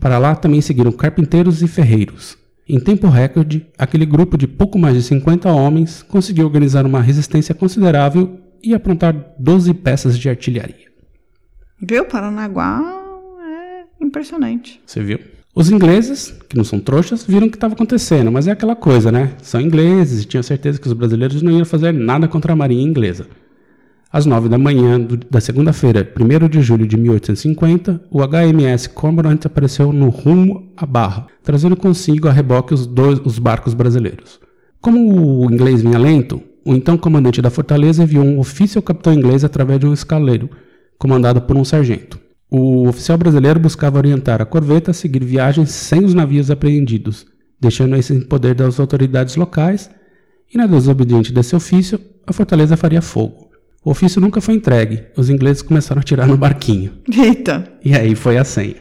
Para 0.00 0.18
lá 0.18 0.34
também 0.34 0.60
seguiram 0.60 0.92
carpinteiros 0.92 1.62
e 1.62 1.68
ferreiros. 1.68 2.36
Em 2.72 2.78
tempo 2.78 3.08
recorde, 3.08 3.66
aquele 3.76 4.06
grupo 4.06 4.38
de 4.38 4.46
pouco 4.46 4.78
mais 4.78 4.94
de 4.94 5.02
50 5.02 5.50
homens 5.50 6.04
conseguiu 6.04 6.46
organizar 6.46 6.86
uma 6.86 7.00
resistência 7.00 7.52
considerável 7.52 8.38
e 8.62 8.72
aprontar 8.72 9.34
12 9.40 9.74
peças 9.74 10.16
de 10.16 10.28
artilharia. 10.28 10.86
Viu? 11.82 12.04
Paranaguá 12.04 12.80
é 13.40 14.04
impressionante. 14.04 14.80
Você 14.86 15.02
viu? 15.02 15.18
Os 15.52 15.68
ingleses, 15.68 16.32
que 16.48 16.56
não 16.56 16.62
são 16.62 16.78
trouxas, 16.78 17.24
viram 17.24 17.48
o 17.48 17.50
que 17.50 17.56
estava 17.56 17.74
acontecendo, 17.74 18.30
mas 18.30 18.46
é 18.46 18.52
aquela 18.52 18.76
coisa, 18.76 19.10
né? 19.10 19.32
São 19.42 19.60
ingleses 19.60 20.22
e 20.22 20.26
tinham 20.26 20.42
certeza 20.44 20.80
que 20.80 20.86
os 20.86 20.92
brasileiros 20.92 21.42
não 21.42 21.50
iam 21.50 21.64
fazer 21.64 21.92
nada 21.92 22.28
contra 22.28 22.52
a 22.52 22.56
marinha 22.56 22.84
inglesa. 22.84 23.26
Às 24.12 24.26
nove 24.26 24.48
da 24.48 24.58
manhã 24.58 24.98
do- 24.98 25.16
da 25.30 25.40
segunda-feira, 25.40 26.02
1 26.04 26.48
de 26.48 26.60
julho 26.60 26.86
de 26.86 26.96
1850, 26.96 28.00
o 28.10 28.22
HMS 28.22 28.88
Cormorant 28.88 29.38
apareceu 29.44 29.92
no 29.92 30.08
rumo 30.08 30.72
à 30.76 30.84
Barra, 30.84 31.28
trazendo 31.44 31.76
consigo 31.76 32.26
a 32.26 32.32
reboque 32.32 32.74
os, 32.74 32.86
dois, 32.86 33.20
os 33.24 33.38
barcos 33.38 33.72
brasileiros. 33.72 34.40
Como 34.80 35.44
o 35.44 35.44
inglês 35.52 35.82
vinha 35.82 35.98
lento, 35.98 36.42
o 36.64 36.74
então 36.74 36.98
comandante 36.98 37.40
da 37.40 37.50
fortaleza 37.50 38.02
enviou 38.02 38.24
um 38.24 38.40
ofício 38.40 38.78
ao 38.78 38.82
capitão 38.82 39.12
inglês 39.14 39.44
através 39.44 39.78
de 39.78 39.86
um 39.86 39.92
escaleiro, 39.92 40.50
comandado 40.98 41.40
por 41.42 41.56
um 41.56 41.64
sargento. 41.64 42.18
O 42.50 42.88
oficial 42.88 43.16
brasileiro 43.16 43.60
buscava 43.60 43.98
orientar 43.98 44.42
a 44.42 44.44
corveta 44.44 44.90
a 44.90 44.94
seguir 44.94 45.22
viagens 45.24 45.70
sem 45.70 46.04
os 46.04 46.14
navios 46.14 46.50
apreendidos, 46.50 47.26
deixando 47.60 47.94
esse 47.94 48.12
em 48.12 48.20
poder 48.20 48.56
das 48.56 48.80
autoridades 48.80 49.36
locais, 49.36 49.88
e 50.52 50.58
na 50.58 50.66
desobediente 50.66 51.32
desse 51.32 51.54
ofício, 51.54 52.00
a 52.26 52.32
fortaleza 52.32 52.76
faria 52.76 53.00
fogo. 53.00 53.49
O 53.82 53.92
ofício 53.92 54.20
nunca 54.20 54.42
foi 54.42 54.54
entregue, 54.54 55.04
os 55.16 55.30
ingleses 55.30 55.62
começaram 55.62 56.00
a 56.00 56.02
atirar 56.02 56.28
no 56.28 56.36
barquinho. 56.36 56.92
Eita! 57.10 57.64
E 57.82 57.94
aí 57.94 58.14
foi 58.14 58.36
a 58.36 58.44
senha. 58.44 58.76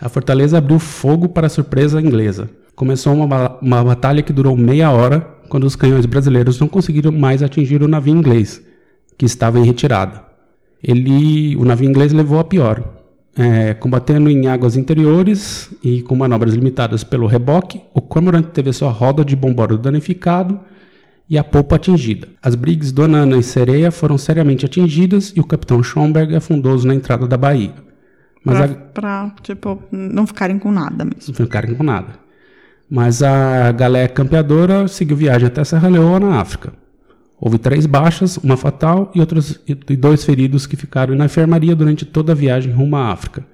A 0.00 0.08
fortaleza 0.08 0.56
abriu 0.56 0.78
fogo 0.78 1.28
para 1.28 1.48
a 1.48 1.50
surpresa 1.50 2.00
inglesa. 2.00 2.48
Começou 2.74 3.12
uma, 3.12 3.58
uma 3.60 3.84
batalha 3.84 4.22
que 4.22 4.32
durou 4.32 4.56
meia 4.56 4.90
hora, 4.90 5.20
quando 5.50 5.64
os 5.64 5.76
canhões 5.76 6.06
brasileiros 6.06 6.58
não 6.58 6.66
conseguiram 6.66 7.12
mais 7.12 7.42
atingir 7.42 7.82
o 7.82 7.88
navio 7.88 8.16
inglês, 8.16 8.62
que 9.18 9.26
estava 9.26 9.58
em 9.58 9.64
retirada. 9.64 10.24
Ele, 10.82 11.54
o 11.56 11.64
navio 11.66 11.88
inglês 11.88 12.10
levou 12.14 12.38
a 12.38 12.44
pior. 12.44 12.82
É, 13.36 13.74
combatendo 13.74 14.30
em 14.30 14.46
águas 14.46 14.78
interiores 14.78 15.70
e 15.84 16.00
com 16.00 16.16
manobras 16.16 16.54
limitadas 16.54 17.04
pelo 17.04 17.26
reboque, 17.26 17.82
o 17.92 18.00
Cormorant 18.00 18.44
teve 18.44 18.72
sua 18.72 18.90
roda 18.90 19.22
de 19.22 19.36
bombordo 19.36 19.76
danificado 19.76 20.58
e 21.28 21.36
a 21.36 21.44
polpa 21.44 21.76
atingida. 21.76 22.28
As 22.42 22.54
brigas 22.54 22.92
Dona 22.92 23.18
Ana 23.18 23.36
e 23.36 23.42
Sereia 23.42 23.90
foram 23.90 24.16
seriamente 24.16 24.64
atingidas 24.64 25.32
e 25.36 25.40
o 25.40 25.44
capitão 25.44 25.82
Schomberg 25.82 26.34
afundou-os 26.36 26.84
na 26.84 26.94
entrada 26.94 27.26
da 27.26 27.36
baía. 27.36 27.74
Mas 28.44 28.56
Pra, 28.58 28.64
a, 28.64 28.68
pra, 28.68 29.34
tipo, 29.42 29.82
não 29.90 30.26
ficarem 30.26 30.58
com 30.58 30.70
nada 30.70 31.04
mesmo. 31.04 31.20
não 31.28 31.34
ficaram 31.34 31.74
com 31.74 31.82
nada. 31.82 32.14
Mas 32.88 33.22
a 33.22 33.72
galé 33.72 34.06
campeadora 34.06 34.86
seguiu 34.86 35.16
viagem 35.16 35.48
até 35.48 35.64
Serra 35.64 35.88
Leoa, 35.88 36.20
na 36.20 36.40
África. 36.40 36.72
Houve 37.38 37.58
três 37.58 37.84
baixas, 37.84 38.36
uma 38.38 38.56
fatal 38.56 39.10
e, 39.14 39.20
outros, 39.20 39.60
e 39.66 39.96
dois 39.96 40.24
feridos 40.24 40.66
que 40.66 40.76
ficaram 40.76 41.14
na 41.16 41.24
enfermaria 41.24 41.74
durante 41.74 42.04
toda 42.04 42.32
a 42.32 42.34
viagem 42.34 42.72
rumo 42.72 42.96
à 42.96 43.10
África. 43.12 43.44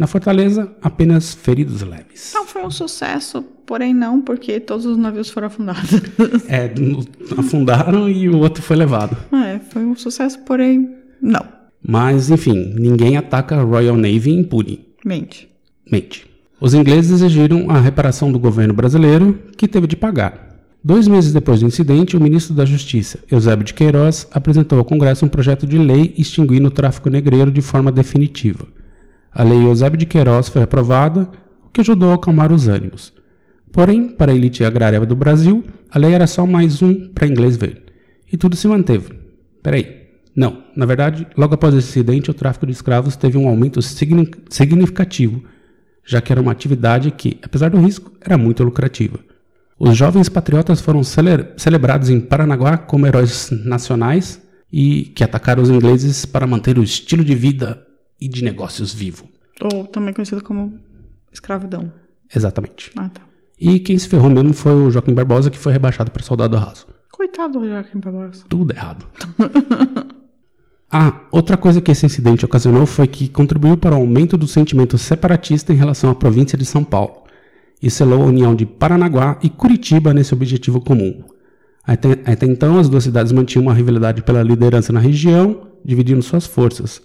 Na 0.00 0.06
Fortaleza, 0.06 0.72
apenas 0.80 1.34
feridos 1.34 1.82
leves. 1.82 2.30
Então 2.30 2.46
foi 2.46 2.64
um 2.64 2.70
sucesso, 2.70 3.42
porém 3.66 3.92
não, 3.92 4.22
porque 4.22 4.58
todos 4.58 4.86
os 4.86 4.96
navios 4.96 5.28
foram 5.28 5.48
afundados. 5.48 5.90
É, 6.48 6.72
afundaram 7.36 8.08
e 8.08 8.26
o 8.26 8.38
outro 8.38 8.62
foi 8.62 8.76
levado. 8.76 9.14
é, 9.30 9.58
foi 9.58 9.84
um 9.84 9.94
sucesso, 9.94 10.38
porém 10.38 10.88
não. 11.20 11.44
Mas, 11.86 12.30
enfim, 12.30 12.72
ninguém 12.78 13.18
ataca 13.18 13.56
a 13.56 13.62
Royal 13.62 13.94
Navy 13.94 14.30
impune. 14.30 14.86
Mente. 15.04 15.50
Mente. 15.92 16.26
Os 16.58 16.72
ingleses 16.72 17.10
exigiram 17.10 17.70
a 17.70 17.78
reparação 17.78 18.32
do 18.32 18.38
governo 18.38 18.72
brasileiro, 18.72 19.38
que 19.54 19.68
teve 19.68 19.86
de 19.86 19.96
pagar. 19.96 20.62
Dois 20.82 21.06
meses 21.06 21.30
depois 21.30 21.60
do 21.60 21.66
incidente, 21.66 22.16
o 22.16 22.20
ministro 22.20 22.54
da 22.54 22.64
Justiça, 22.64 23.18
Eusébio 23.30 23.66
de 23.66 23.74
Queiroz, 23.74 24.26
apresentou 24.32 24.78
ao 24.78 24.84
Congresso 24.84 25.26
um 25.26 25.28
projeto 25.28 25.66
de 25.66 25.76
lei 25.76 26.14
extinguindo 26.16 26.68
o 26.68 26.70
tráfico 26.70 27.10
negreiro 27.10 27.50
de 27.50 27.60
forma 27.60 27.92
definitiva. 27.92 28.66
A 29.32 29.42
lei 29.42 29.64
Eusébio 29.64 29.98
de 29.98 30.06
Queiroz 30.06 30.48
foi 30.48 30.62
aprovada, 30.62 31.28
o 31.64 31.70
que 31.70 31.80
ajudou 31.80 32.10
a 32.10 32.14
acalmar 32.14 32.52
os 32.52 32.68
ânimos. 32.68 33.12
Porém, 33.72 34.08
para 34.08 34.32
a 34.32 34.34
elite 34.34 34.64
agrária 34.64 34.98
do 35.06 35.14
Brasil, 35.14 35.64
a 35.90 35.98
lei 35.98 36.12
era 36.12 36.26
só 36.26 36.44
mais 36.44 36.82
um 36.82 37.08
para 37.08 37.26
inglês 37.28 37.56
ver. 37.56 37.82
E 38.32 38.36
tudo 38.36 38.56
se 38.56 38.66
manteve. 38.66 39.12
Peraí. 39.62 40.00
Não, 40.34 40.62
na 40.76 40.86
verdade, 40.86 41.26
logo 41.36 41.54
após 41.54 41.74
esse 41.74 41.88
incidente, 41.88 42.30
o 42.30 42.34
tráfico 42.34 42.64
de 42.64 42.72
escravos 42.72 43.16
teve 43.16 43.36
um 43.36 43.48
aumento 43.48 43.82
signi- 43.82 44.30
significativo, 44.48 45.42
já 46.04 46.20
que 46.20 46.32
era 46.32 46.40
uma 46.40 46.52
atividade 46.52 47.10
que, 47.10 47.38
apesar 47.42 47.70
do 47.70 47.80
risco, 47.80 48.12
era 48.20 48.38
muito 48.38 48.62
lucrativa. 48.62 49.18
Os 49.78 49.96
jovens 49.96 50.28
patriotas 50.28 50.80
foram 50.80 51.02
cele- 51.02 51.48
celebrados 51.56 52.10
em 52.10 52.20
Paranaguá 52.20 52.78
como 52.78 53.06
heróis 53.06 53.50
nacionais 53.64 54.40
e 54.72 55.04
que 55.14 55.24
atacaram 55.24 55.62
os 55.62 55.70
ingleses 55.70 56.24
para 56.24 56.46
manter 56.46 56.78
o 56.78 56.82
estilo 56.82 57.24
de 57.24 57.34
vida 57.34 57.84
e 58.20 58.28
de 58.28 58.44
negócios 58.44 58.92
vivo. 58.92 59.28
Ou 59.60 59.86
também 59.86 60.12
conhecido 60.12 60.42
como 60.42 60.78
escravidão. 61.32 61.92
Exatamente. 62.34 62.90
Ah, 62.96 63.08
tá. 63.08 63.22
E 63.58 63.78
quem 63.78 63.98
se 63.98 64.08
ferrou 64.08 64.30
mesmo 64.30 64.52
foi 64.52 64.72
o 64.72 64.90
Joaquim 64.90 65.12
Barbosa, 65.12 65.50
que 65.50 65.58
foi 65.58 65.72
rebaixado 65.72 66.10
para 66.10 66.22
soldado 66.22 66.56
raso. 66.56 66.86
Coitado 67.10 67.60
do 67.60 67.68
Joaquim 67.68 67.98
Barbosa. 67.98 68.44
Tudo 68.48 68.72
errado. 68.72 69.06
ah, 70.90 71.20
outra 71.30 71.56
coisa 71.56 71.80
que 71.80 71.90
esse 71.90 72.06
incidente 72.06 72.44
ocasionou 72.44 72.86
foi 72.86 73.06
que 73.06 73.28
contribuiu 73.28 73.76
para 73.76 73.94
o 73.94 74.00
aumento 74.00 74.36
do 74.36 74.46
sentimento 74.46 74.96
separatista 74.96 75.72
em 75.72 75.76
relação 75.76 76.10
à 76.10 76.14
província 76.14 76.56
de 76.56 76.64
São 76.64 76.82
Paulo 76.82 77.24
e 77.82 77.90
selou 77.90 78.22
a 78.22 78.26
união 78.26 78.54
de 78.54 78.64
Paranaguá 78.64 79.38
e 79.42 79.50
Curitiba 79.50 80.14
nesse 80.14 80.34
objetivo 80.34 80.80
comum. 80.80 81.22
Até, 81.84 82.12
até 82.24 82.46
então, 82.46 82.78
as 82.78 82.88
duas 82.88 83.04
cidades 83.04 83.32
mantinham 83.32 83.62
uma 83.62 83.74
rivalidade 83.74 84.22
pela 84.22 84.42
liderança 84.42 84.92
na 84.92 85.00
região, 85.00 85.68
dividindo 85.84 86.22
suas 86.22 86.46
forças, 86.46 87.02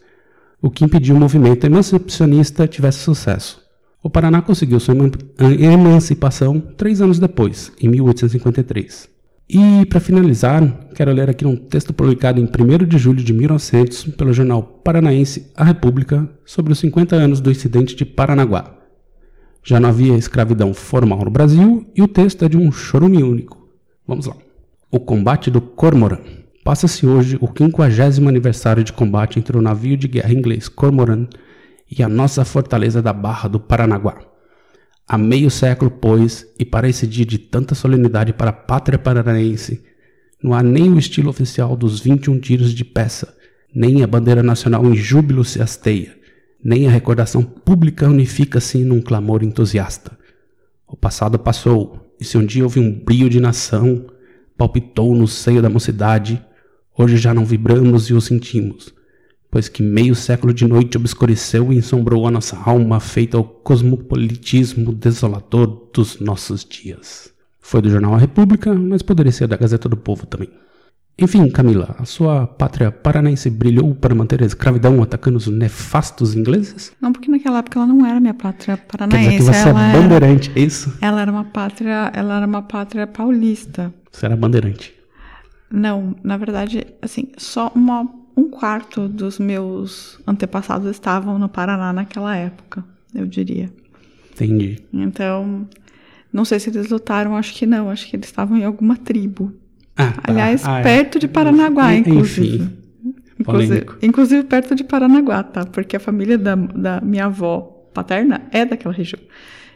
o 0.66 0.72
que 0.72 0.84
impediu 0.84 1.16
o 1.16 1.20
movimento 1.20 1.64
emancipacionista 1.64 2.68
tivesse 2.68 2.98
sucesso. 2.98 3.62
O 4.02 4.10
Paraná 4.10 4.42
conseguiu 4.42 4.80
sua 4.80 4.96
eman- 4.96 5.12
emancipação 5.60 6.60
três 6.60 7.02
anos 7.02 7.20
depois, 7.20 7.72
em 7.80 7.88
1853. 7.88 9.08
E, 9.48 9.86
para 9.86 10.00
finalizar, 10.00 10.88
quero 10.96 11.12
ler 11.14 11.30
aqui 11.30 11.46
um 11.46 11.56
texto 11.56 11.94
publicado 11.94 12.40
em 12.40 12.46
1 12.46 12.84
de 12.88 12.98
julho 12.98 13.24
de 13.24 13.32
1900 13.32 14.06
pelo 14.16 14.34
jornal 14.34 14.64
paranaense 14.64 15.52
A 15.56 15.64
República 15.64 16.28
sobre 16.44 16.74
os 16.74 16.80
50 16.80 17.16
anos 17.16 17.40
do 17.40 17.52
incidente 17.52 17.96
de 17.96 18.04
Paranaguá. 18.04 18.76
Já 19.64 19.80
não 19.80 19.90
havia 19.90 20.18
escravidão 20.18 20.74
formal 20.74 21.24
no 21.26 21.30
Brasil 21.30 21.86
e 21.96 22.02
o 22.02 22.08
texto 22.08 22.44
é 22.44 22.50
de 22.50 22.58
um 22.58 22.72
chorume 22.72 23.22
único. 23.22 23.70
Vamos 24.08 24.26
lá. 24.26 24.36
O 24.90 25.00
combate 25.00 25.52
do 25.52 25.62
Cormoran. 25.62 26.22
Passa-se 26.66 27.06
hoje 27.06 27.38
o 27.40 27.48
50 27.48 28.28
aniversário 28.28 28.84
de 28.84 28.92
combate 28.92 29.38
entre 29.38 29.56
o 29.56 29.62
navio 29.62 29.96
de 29.96 30.08
guerra 30.08 30.34
inglês 30.34 30.68
Cormoran 30.68 31.28
e 31.92 32.02
a 32.02 32.10
nossa 32.10 32.44
fortaleza 32.44 33.04
da 33.04 33.14
Barra 33.14 33.48
do 33.48 33.60
Paranaguá. 33.60 34.18
Há 35.08 35.16
meio 35.16 35.52
século, 35.52 35.92
pois, 35.92 36.52
e 36.58 36.66
para 36.66 36.90
esse 36.90 37.06
dia 37.06 37.24
de 37.24 37.38
tanta 37.38 37.76
solenidade 37.76 38.34
para 38.34 38.50
a 38.50 38.54
pátria 38.54 38.98
paranaense, 38.98 39.84
não 40.42 40.56
há 40.56 40.64
nem 40.64 40.92
o 40.92 40.98
estilo 40.98 41.30
oficial 41.30 41.76
dos 41.78 42.00
21 42.00 42.40
tiros 42.40 42.74
de 42.74 42.84
peça, 42.84 43.38
nem 43.72 44.02
a 44.02 44.08
bandeira 44.08 44.42
nacional 44.42 44.84
em 44.88 44.96
júbilo 44.96 45.46
se 45.46 45.62
hasteia, 45.62 46.18
nem 46.64 46.88
a 46.88 46.92
recordação 46.92 47.44
pública 47.44 48.10
unifica-se 48.10 48.80
num 48.84 49.04
clamor 49.04 49.44
entusiasta. 49.44 50.18
O 50.88 50.98
passado 50.98 51.38
passou, 51.38 52.12
e 52.20 52.26
se 52.26 52.40
um 52.40 52.44
dia 52.44 52.64
houve 52.64 52.80
um 52.80 52.92
brio 52.92 53.30
de 53.30 53.40
nação, 53.40 54.08
palpitou 54.58 55.14
no 55.14 55.28
seio 55.28 55.62
da 55.62 55.70
mocidade, 55.70 56.44
Hoje 56.98 57.18
já 57.18 57.34
não 57.34 57.46
vibramos 57.46 58.10
e 58.10 58.14
o 58.14 58.22
sentimos, 58.22 58.94
pois 59.52 59.68
que 59.68 59.84
meio 59.84 60.16
século 60.16 60.54
de 60.54 60.66
noite 60.66 60.98
obscureceu 60.98 61.74
e 61.74 61.78
ensombrou 61.78 62.26
a 62.26 62.32
nossa 62.32 62.58
alma, 62.58 63.02
feita 63.02 63.36
ao 63.36 63.44
cosmopolitismo 63.44 64.94
desolador 64.94 65.90
dos 65.94 66.20
nossos 66.22 66.64
dias. 66.64 67.34
Foi 67.60 67.82
do 67.82 67.90
jornal 67.90 68.14
A 68.16 68.18
República, 68.18 68.74
mas 68.74 69.02
poderia 69.02 69.32
ser 69.32 69.48
da 69.48 69.58
Gazeta 69.58 69.90
do 69.90 69.98
Povo 69.98 70.26
também. 70.26 70.50
Enfim, 71.18 71.50
Camila, 71.50 71.96
a 71.98 72.06
sua 72.06 72.46
pátria 72.46 72.92
paranaense 72.92 73.50
brilhou 73.50 73.96
para 73.96 74.14
manter 74.14 74.42
a 74.44 74.46
escravidão 74.46 75.02
atacando 75.02 75.38
os 75.38 75.48
nefastos 75.48 76.36
ingleses? 76.36 76.94
Não, 77.02 77.12
porque 77.12 77.32
naquela 77.32 77.60
época 77.60 77.80
ela 77.80 77.88
não 77.88 78.06
era 78.06 78.20
minha 78.20 78.34
pátria 78.34 78.78
Quer 78.78 78.86
paranaense. 78.86 79.30
dizer 79.30 79.38
que 79.38 79.44
você 79.44 79.68
é 79.68 79.70
ela, 79.70 79.84
era, 79.84 80.02
bandeirante, 80.02 80.52
é 80.56 80.60
isso? 80.60 80.94
ela 81.02 81.22
era 81.22 81.32
uma 81.32 81.46
pátria, 81.46 82.12
ela 82.14 82.38
era 82.38 82.46
uma 82.46 82.62
pátria 82.62 83.08
paulista. 83.08 83.94
Você 84.12 84.26
era 84.26 84.36
bandeirante. 84.36 84.95
Não, 85.72 86.16
na 86.24 86.38
verdade, 86.38 86.86
assim, 87.02 87.28
só 87.38 87.72
uma, 87.76 88.08
um 88.38 88.50
quarto 88.50 89.08
dos 89.08 89.40
meus 89.40 90.20
antepassados 90.28 90.90
estavam 90.90 91.38
no 91.40 91.50
Paraná 91.50 91.92
naquela 91.92 92.36
época, 92.36 92.84
eu 93.14 93.26
diria. 93.26 93.72
Entendi. 94.34 94.80
Então, 94.94 95.68
não 96.32 96.46
sei 96.46 96.60
se 96.60 96.70
eles 96.70 96.90
lutaram, 96.90 97.36
acho 97.36 97.54
que 97.56 97.66
não, 97.66 97.90
acho 97.90 98.08
que 98.08 98.16
eles 98.16 98.28
estavam 98.28 98.58
em 98.58 98.64
alguma 98.64 98.96
tribo. 98.98 99.54
Ah, 99.98 100.12
tá. 100.12 100.22
Aliás, 100.32 100.66
Ah, 100.68 100.80
é. 100.80 100.84
perto 100.84 101.18
de 101.20 101.28
Paranaguá, 101.28 101.94
Enfim, 101.94 102.12
inclusive. 102.12 102.70
Inclusive, 103.40 103.82
polêmico. 103.82 103.98
inclusive 104.02 104.44
perto 104.44 104.76
de 104.76 104.84
Paranaguá, 104.84 105.44
tá? 105.44 105.66
Porque 105.66 105.96
a 105.98 106.00
família 106.00 106.38
da, 106.38 106.56
da 106.56 107.02
minha 107.02 107.26
avó 107.26 107.62
paterna 107.94 108.44
é 108.52 108.64
daquela 108.66 108.94
região, 108.94 109.20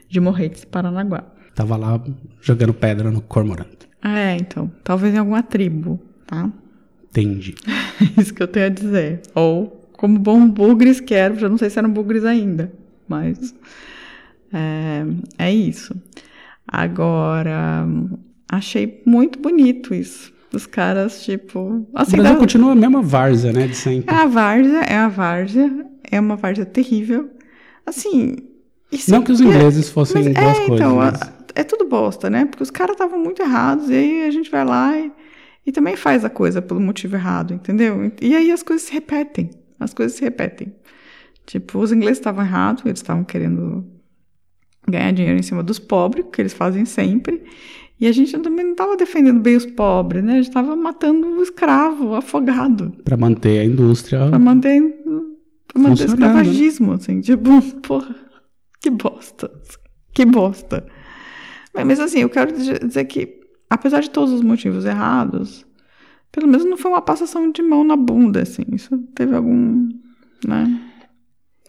de 0.08 0.19
Morretes, 0.19 0.63
Paranaguá. 0.65 1.24
Tava 1.55 1.75
lá 1.75 2.01
jogando 2.41 2.74
pedra 2.74 3.12
no 3.12 3.22
cormorante. 3.22 3.88
É, 4.03 4.36
então, 4.38 4.72
talvez 4.84 5.13
em 5.13 5.18
alguma 5.18 5.44
tribo, 5.44 6.00
tá? 6.25 6.50
Entendi. 7.10 7.56
Isso 8.18 8.34
que 8.34 8.41
eu 8.41 8.48
tenho 8.48 8.68
a 8.68 8.70
dizer. 8.70 9.22
Ou 9.36 9.89
como 9.94 10.18
bom 10.18 10.48
bugres 10.50 11.00
que 11.01 11.13
eram, 11.13 11.36
já 11.36 11.50
não 11.50 11.58
sei 11.58 11.70
se 11.70 11.77
eram 11.77 11.91
bugres 11.91 12.24
ainda, 12.24 12.72
mas 13.08 13.53
é, 14.53 15.06
é 15.38 15.53
isso. 15.53 15.94
Agora, 16.68 17.86
achei 18.48 19.01
muito 19.06 19.39
bonito 19.39 19.94
isso. 19.94 20.32
Os 20.53 20.65
caras, 20.65 21.24
tipo. 21.24 21.86
Assim, 21.94 22.18
Brasil 22.18 22.34
dá- 22.34 22.39
continua 22.39 22.72
a 22.72 22.75
mesma 22.75 23.01
várzea, 23.01 23.51
né, 23.53 23.68
de 23.68 23.75
sempre. 23.75 24.13
é 24.13 24.18
a 24.18 24.25
várzea, 24.25 24.79
é 24.82 24.96
a 24.96 25.08
várzea, 25.08 25.86
é 26.10 26.20
uma 26.20 26.36
várzea 26.36 26.65
terrível. 26.65 27.29
Assim. 27.86 28.36
Não 29.08 29.22
que 29.22 29.32
os 29.32 29.41
é- 29.41 29.44
ingleses 29.44 29.89
fossem 29.89 30.24
mas 30.24 30.34
boas 30.34 30.58
é, 30.58 30.65
coisas. 30.65 30.75
então, 30.75 30.96
mas- 30.96 31.20
é 31.56 31.63
tudo 31.63 31.86
bosta, 31.86 32.29
né? 32.29 32.46
Porque 32.46 32.63
os 32.63 32.72
caras 32.72 32.94
estavam 32.94 33.20
muito 33.20 33.41
errados, 33.41 33.89
e 33.89 33.94
aí 33.94 34.27
a 34.27 34.32
gente 34.32 34.50
vai 34.50 34.65
lá 34.65 34.98
e, 34.98 35.12
e 35.65 35.72
também 35.72 35.96
faz 35.96 36.24
a 36.25 36.29
coisa 36.29 36.62
pelo 36.62 36.79
motivo 36.79 37.15
errado, 37.15 37.53
entendeu? 37.53 38.12
E 38.22 38.36
aí 38.36 38.51
as 38.51 38.63
coisas 38.63 38.88
se 38.88 38.94
repetem. 38.94 39.50
As 39.79 39.94
coisas 39.94 40.18
se 40.18 40.24
repetem. 40.24 40.74
Tipo, 41.46 41.79
os 41.79 41.91
ingleses 41.91 42.20
estavam 42.20 42.44
errados, 42.44 42.86
eles 42.86 43.00
estavam 43.00 43.24
querendo 43.24 43.86
ganhar 44.88 45.12
dinheiro 45.12 45.39
em 45.39 45.44
cima 45.44 45.63
dos 45.63 45.79
pobres, 45.79 46.25
que 46.32 46.41
eles 46.41 46.53
fazem 46.53 46.86
sempre. 46.86 47.44
E 48.00 48.08
a 48.08 48.12
gente 48.12 48.38
também 48.39 48.65
não 48.65 48.72
estava 48.72 48.96
defendendo 48.96 49.41
bem 49.41 49.58
os 49.58 49.65
pobres, 49.65 50.24
né? 50.24 50.34
A 50.34 50.36
gente 50.38 50.48
estava 50.48 50.75
matando 50.75 51.27
o 51.27 51.44
escravo, 51.44 52.10
o 52.10 52.15
afogado. 52.15 52.94
Pra 53.03 53.18
manter 53.18 53.60
a 53.60 53.65
indústria. 53.65 54.29
Pra 54.29 54.39
manter, 54.39 54.82
pra 55.68 55.82
manter 55.82 56.08
Funcionando, 56.08 56.20
né? 56.20 56.27
escravagismo, 56.27 56.94
assim, 56.94 57.20
tipo, 57.20 57.62
porra, 57.86 58.15
que 58.79 58.89
bosta, 58.89 59.51
que 60.13 60.25
bosta. 60.25 60.86
Mas, 61.74 61.86
mas, 61.86 62.00
assim, 62.00 62.20
eu 62.20 62.30
quero 62.30 62.52
dizer 62.52 63.06
que, 63.06 63.40
apesar 63.70 64.02
de 64.02 64.10
todos 64.10 64.34
os 64.34 64.42
motivos 64.42 64.86
errados, 64.86 65.66
pelo 66.32 66.48
menos 66.48 66.66
não 66.66 66.78
foi 66.78 66.92
uma 66.92 67.02
passação 67.02 67.52
de 67.52 67.62
mão 67.62 67.84
na 67.84 67.96
bunda, 67.96 68.42
assim, 68.42 68.64
isso 68.72 68.98
teve 69.16 69.36
algum, 69.36 69.90
né? 70.46 70.80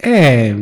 É, 0.03 0.55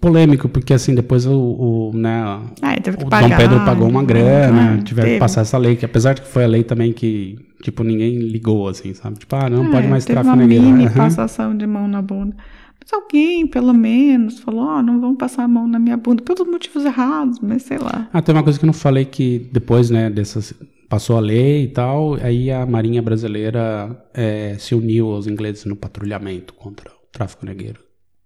polêmico, 0.00 0.48
porque 0.48 0.74
assim, 0.74 0.94
depois 0.94 1.26
o, 1.26 1.32
o, 1.32 1.92
né, 1.94 2.22
Ah, 2.62 2.72
ele 2.72 2.82
teve 2.82 2.96
que 2.98 3.04
o 3.04 3.08
pagar. 3.08 3.28
Dom 3.28 3.36
Pedro 3.36 3.64
pagou 3.64 3.88
uma 3.88 4.04
grana, 4.04 4.76
né? 4.76 4.82
tiveram 4.84 5.10
que 5.10 5.18
passar 5.18 5.40
essa 5.40 5.56
lei, 5.58 5.76
que 5.76 5.84
apesar 5.84 6.14
de 6.14 6.22
que 6.22 6.28
foi 6.28 6.44
a 6.44 6.46
lei 6.46 6.62
também 6.62 6.92
que, 6.92 7.38
tipo, 7.62 7.82
ninguém 7.82 8.18
ligou, 8.18 8.68
assim, 8.68 8.92
sabe? 8.94 9.18
Tipo, 9.18 9.36
ah, 9.36 9.48
não 9.48 9.66
É, 9.66 9.70
pode 9.70 9.88
mais 9.88 10.04
teve 10.04 10.20
tráfico 10.20 10.36
uma 10.36 10.46
mini 10.46 10.90
passação 10.90 11.56
de 11.56 11.66
mão 11.66 11.88
na 11.88 12.02
bunda. 12.02 12.36
Mas 12.80 12.92
alguém, 12.92 13.46
pelo 13.46 13.72
menos, 13.74 14.38
falou, 14.40 14.62
ó, 14.62 14.82
não 14.82 15.00
vão 15.00 15.14
passar 15.14 15.44
a 15.44 15.48
mão 15.48 15.66
na 15.68 15.78
minha 15.78 15.96
bunda, 15.96 16.22
pelos 16.22 16.46
motivos 16.50 16.84
errados, 16.84 17.38
mas 17.40 17.62
sei 17.62 17.78
lá. 17.78 18.08
Ah, 18.12 18.22
tem 18.22 18.34
uma 18.34 18.42
coisa 18.44 18.58
que 18.58 18.64
eu 18.64 18.68
não 18.68 18.72
falei 18.74 19.04
que 19.04 19.48
depois, 19.52 19.90
né, 19.90 20.08
dessas 20.08 20.54
passou 20.88 21.16
a 21.18 21.20
lei 21.20 21.64
e 21.64 21.68
tal, 21.68 22.14
aí 22.14 22.50
a 22.50 22.64
Marinha 22.64 23.02
Brasileira 23.02 24.02
é, 24.14 24.56
se 24.58 24.74
uniu 24.74 25.08
aos 25.10 25.26
ingleses 25.26 25.66
no 25.66 25.76
patrulhamento 25.76 26.54
contra 26.54 26.90
o 26.90 27.06
tráfico 27.12 27.44
negreiro. 27.44 27.80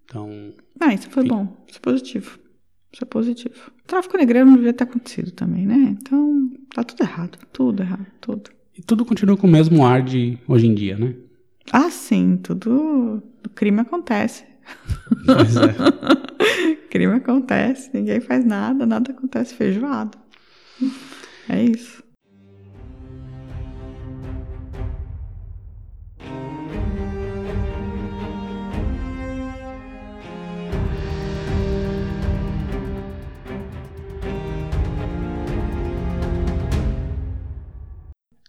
Então, 0.05 0.31
Ah, 0.81 0.95
isso 0.95 1.11
foi 1.11 1.25
Enfim. 1.25 1.35
bom. 1.35 1.57
Isso 1.67 1.79
é 1.79 1.81
positivo. 1.81 2.39
Isso 2.93 3.03
é 3.03 3.07
positivo. 3.07 3.55
O 3.83 3.87
tráfico 3.87 4.17
negreiro 4.17 4.47
não 4.49 4.57
devia 4.57 4.73
ter 4.75 4.85
acontecido 4.85 5.33
também, 5.33 5.67
né? 5.67 5.97
Então, 6.01 6.51
tá 6.75 6.85
tudo 6.85 7.03
errado. 7.03 7.39
Tudo 7.53 7.83
errado. 7.83 8.07
Tudo. 8.21 8.51
e 8.79 8.83
tudo 8.83 9.05
continua 9.05 9.37
com 9.37 9.47
o 9.47 9.51
mesmo 9.51 9.85
ar 9.85 10.03
de 10.03 10.39
hoje 10.47 10.67
em 10.67 10.75
dia, 10.75 10.97
né? 10.97 11.15
Ah, 11.71 11.91
sim. 11.91 12.39
Tudo... 12.43 13.23
O 13.45 13.49
crime 13.55 13.81
acontece. 13.81 14.45
Pois 15.27 15.57
é. 15.57 15.75
crime 16.91 17.15
acontece. 17.15 17.91
Ninguém 17.93 18.21
faz 18.21 18.45
nada. 18.45 18.87
Nada 18.87 19.13
acontece 19.13 19.55
feijoado. 19.55 20.19
É 21.49 21.63
isso. 21.63 22.03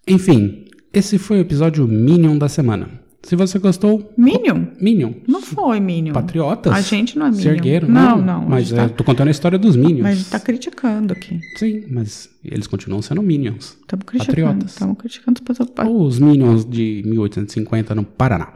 Enfim, 0.06 0.66
esse 0.94 1.18
foi 1.18 1.38
o 1.38 1.42
episódio 1.42 1.88
Minion 1.88 2.38
da 2.38 2.48
semana. 2.50 3.03
Se 3.24 3.38
você 3.38 3.58
gostou, 3.58 4.12
Minion? 4.18 4.66
Minion. 4.82 5.14
Não 5.28 5.42
foi 5.42 5.80
Minion. 5.80 6.12
Patriotas. 6.14 6.74
A 6.74 6.82
gente 6.82 7.18
não 7.18 7.28
é 7.28 7.32
Se 7.32 7.38
Minion. 7.40 7.54
ergueram, 7.54 7.88
Não, 7.88 8.18
não. 8.18 8.22
não. 8.22 8.42
a 8.48 8.50
Mas 8.50 8.68
gente 8.68 8.80
é, 8.80 8.88
tá- 8.88 8.94
tô 8.96 9.04
contando 9.06 9.30
a 9.30 9.32
história 9.32 9.58
dos 9.58 9.78
Minions. 9.78 10.02
Mas 10.02 10.12
a 10.12 10.16
gente 10.20 10.30
tá 10.30 10.40
criticando 10.42 11.14
aqui. 11.14 11.40
Sim, 11.58 11.86
mas 11.90 12.30
eles 12.44 12.68
continuam 12.68 13.02
sendo 13.02 13.22
Minions. 13.24 13.78
Estamos 13.80 14.06
criticando. 14.06 14.42
Patriotas. 14.42 14.72
Estamos 14.74 14.98
criticando 14.98 15.40
os 15.42 15.58
patriotas. 15.58 15.88
Os 15.90 16.20
Minions 16.20 16.66
de 16.66 17.02
1850 17.06 17.96
no 17.96 18.04
Paraná. 18.04 18.54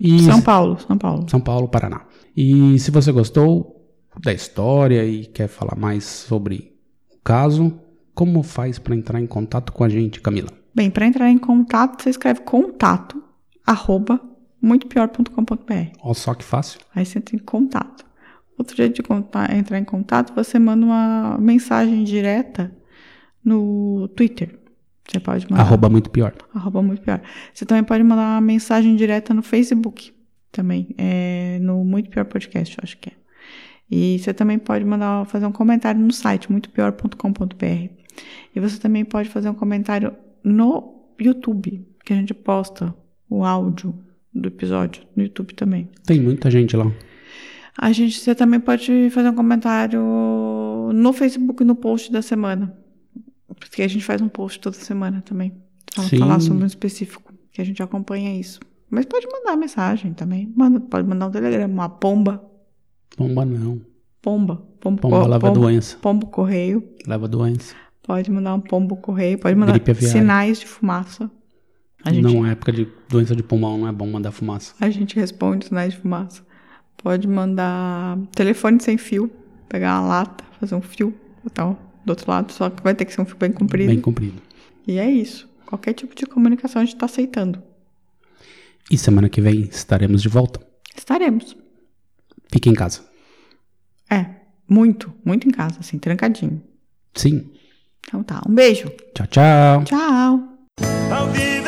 E 0.00 0.18
São 0.22 0.40
Paulo, 0.40 0.78
São 0.80 0.96
Paulo. 0.96 1.26
São 1.28 1.40
Paulo, 1.40 1.68
Paraná. 1.68 2.02
E 2.36 2.78
se 2.78 2.90
você 2.90 3.12
gostou 3.12 3.76
da 4.22 4.32
história 4.32 5.04
e 5.04 5.26
quer 5.26 5.48
falar 5.48 5.76
mais 5.76 6.04
sobre 6.04 6.72
o 7.14 7.18
caso, 7.22 7.78
como 8.14 8.42
faz 8.42 8.78
para 8.78 8.96
entrar 8.96 9.20
em 9.20 9.26
contato 9.26 9.70
com 9.72 9.84
a 9.84 9.88
gente, 9.88 10.20
Camila? 10.20 10.48
Bem, 10.74 10.90
para 10.90 11.06
entrar 11.06 11.30
em 11.30 11.38
contato, 11.38 12.02
você 12.02 12.10
escreve 12.10 12.40
contato, 12.40 13.22
arroba, 13.68 14.20
muitopior.com.br. 14.60 15.72
Olha 16.02 16.14
só 16.14 16.34
que 16.34 16.44
fácil. 16.44 16.80
Aí 16.94 17.04
você 17.04 17.18
entra 17.18 17.36
em 17.36 17.38
contato. 17.38 18.04
Outro 18.58 18.76
jeito 18.76 18.96
de 18.96 19.02
contar- 19.02 19.54
entrar 19.54 19.78
em 19.78 19.84
contato, 19.84 20.34
você 20.34 20.58
manda 20.58 20.84
uma 20.84 21.38
mensagem 21.38 22.02
direta 22.02 22.74
no 23.44 24.08
Twitter. 24.16 24.58
Você 25.08 25.20
pode 25.20 25.48
mandar. 25.50 25.62
Arroba 25.62 25.88
muito 25.88 26.10
pior. 26.10 26.34
Arroba 26.54 26.82
muito 26.82 27.02
pior. 27.02 27.20
Você 27.54 27.64
também 27.64 27.84
pode 27.84 28.02
mandar 28.02 28.34
uma 28.34 28.40
mensagem 28.40 28.96
direta 28.96 29.32
no 29.32 29.42
Facebook. 29.42 30.12
Também. 30.50 30.94
É 30.96 31.58
no 31.60 31.84
Muito 31.84 32.08
Pior 32.08 32.24
Podcast, 32.24 32.76
eu 32.78 32.82
acho 32.82 32.96
que 32.98 33.10
é. 33.10 33.12
E 33.90 34.18
você 34.18 34.32
também 34.34 34.58
pode 34.58 34.84
mandar 34.84 35.24
fazer 35.26 35.44
um 35.46 35.52
comentário 35.52 36.00
no 36.00 36.10
site 36.12 36.50
muitopior.com.br. 36.50 37.90
E 38.54 38.60
você 38.60 38.78
também 38.78 39.04
pode 39.04 39.28
fazer 39.28 39.48
um 39.50 39.54
comentário 39.54 40.14
no 40.42 41.12
YouTube, 41.20 41.86
que 42.04 42.12
a 42.12 42.16
gente 42.16 42.32
posta 42.34 42.94
o 43.30 43.44
áudio 43.44 43.94
do 44.34 44.48
episódio 44.48 45.02
no 45.16 45.22
YouTube 45.22 45.54
também. 45.54 45.88
Tem 46.06 46.20
muita 46.20 46.50
gente 46.50 46.76
lá. 46.76 46.90
A 47.76 47.92
gente 47.92 48.18
você 48.18 48.34
também 48.34 48.58
pode 48.60 49.10
fazer 49.10 49.28
um 49.28 49.34
comentário 49.34 50.00
no 50.92 51.12
Facebook 51.12 51.62
no 51.64 51.74
post 51.74 52.10
da 52.10 52.22
semana. 52.22 52.76
Porque 53.58 53.82
a 53.82 53.88
gente 53.88 54.04
faz 54.04 54.20
um 54.20 54.28
post 54.28 54.60
toda 54.60 54.76
semana 54.76 55.22
também. 55.22 55.52
Sim. 56.08 56.18
falar 56.18 56.38
sobre 56.40 56.62
um 56.62 56.66
específico, 56.66 57.32
que 57.50 57.60
a 57.60 57.64
gente 57.64 57.82
acompanha 57.82 58.38
isso. 58.38 58.60
Mas 58.90 59.04
pode 59.06 59.26
mandar 59.26 59.56
mensagem 59.56 60.12
também. 60.12 60.52
Manda, 60.56 60.78
pode 60.80 61.08
mandar 61.08 61.26
um 61.26 61.30
telegrama, 61.30 61.72
uma 61.72 61.88
pomba. 61.88 62.44
Pomba 63.16 63.44
não. 63.44 63.80
Pomba. 64.22 64.62
Pombo, 64.80 65.00
Pomba 65.00 65.20
co- 65.22 65.26
leva 65.26 65.46
pombo- 65.48 65.60
doença. 65.60 65.96
Pombo 66.00 66.26
correio. 66.26 66.84
Leva 67.06 67.26
doença. 67.26 67.74
Pode 68.02 68.30
mandar 68.30 68.54
um 68.54 68.60
pombo 68.60 68.96
correio. 68.96 69.38
Pode 69.38 69.56
mandar 69.56 69.80
sinais 69.96 70.60
de 70.60 70.66
fumaça. 70.66 71.30
A 72.08 72.12
gente, 72.12 72.22
Não, 72.24 72.46
é 72.46 72.52
época 72.52 72.72
de 72.72 72.88
doença 73.08 73.36
de 73.36 73.42
pulmão, 73.42 73.76
não 73.76 73.88
é 73.88 73.92
bom 73.92 74.06
mandar 74.06 74.32
fumaça. 74.32 74.74
a 74.80 74.88
gente 74.88 75.14
responde 75.14 75.66
sinais 75.66 75.92
de 75.92 76.00
fumaça. 76.00 76.42
Pode 76.96 77.28
mandar 77.28 78.18
telefone 78.34 78.80
sem 78.80 78.96
fio. 78.96 79.30
Pegar 79.68 80.00
uma 80.00 80.08
lata, 80.08 80.42
fazer 80.58 80.74
um 80.74 80.80
fio, 80.80 81.14
botar 81.44 81.76
do 82.04 82.10
outro 82.10 82.30
lado. 82.30 82.50
Só 82.52 82.70
que 82.70 82.82
vai 82.82 82.94
ter 82.94 83.04
que 83.04 83.12
ser 83.12 83.20
um 83.20 83.26
fio 83.26 83.36
bem 83.36 83.52
comprido. 83.52 83.88
Bem 83.88 84.00
comprido. 84.00 84.40
E 84.86 84.98
é 84.98 85.08
isso. 85.08 85.46
Qualquer 85.66 85.92
tipo 85.92 86.14
de 86.14 86.24
comunicação 86.24 86.80
a 86.80 86.84
gente 86.84 86.94
está 86.94 87.04
aceitando. 87.04 87.62
E 88.90 88.96
semana 88.96 89.28
que 89.28 89.40
vem 89.40 89.60
estaremos 89.70 90.22
de 90.22 90.28
volta. 90.30 90.60
Estaremos. 90.96 91.54
Fique 92.50 92.70
em 92.70 92.74
casa. 92.74 93.02
É, 94.10 94.24
muito, 94.66 95.12
muito 95.22 95.46
em 95.46 95.50
casa, 95.50 95.80
assim, 95.80 95.98
trancadinho. 95.98 96.62
Sim. 97.14 97.50
Então 98.06 98.22
tá, 98.22 98.40
um 98.48 98.54
beijo. 98.54 98.90
Tchau, 99.14 99.26
tchau. 99.26 99.84
Tchau. 99.84 101.67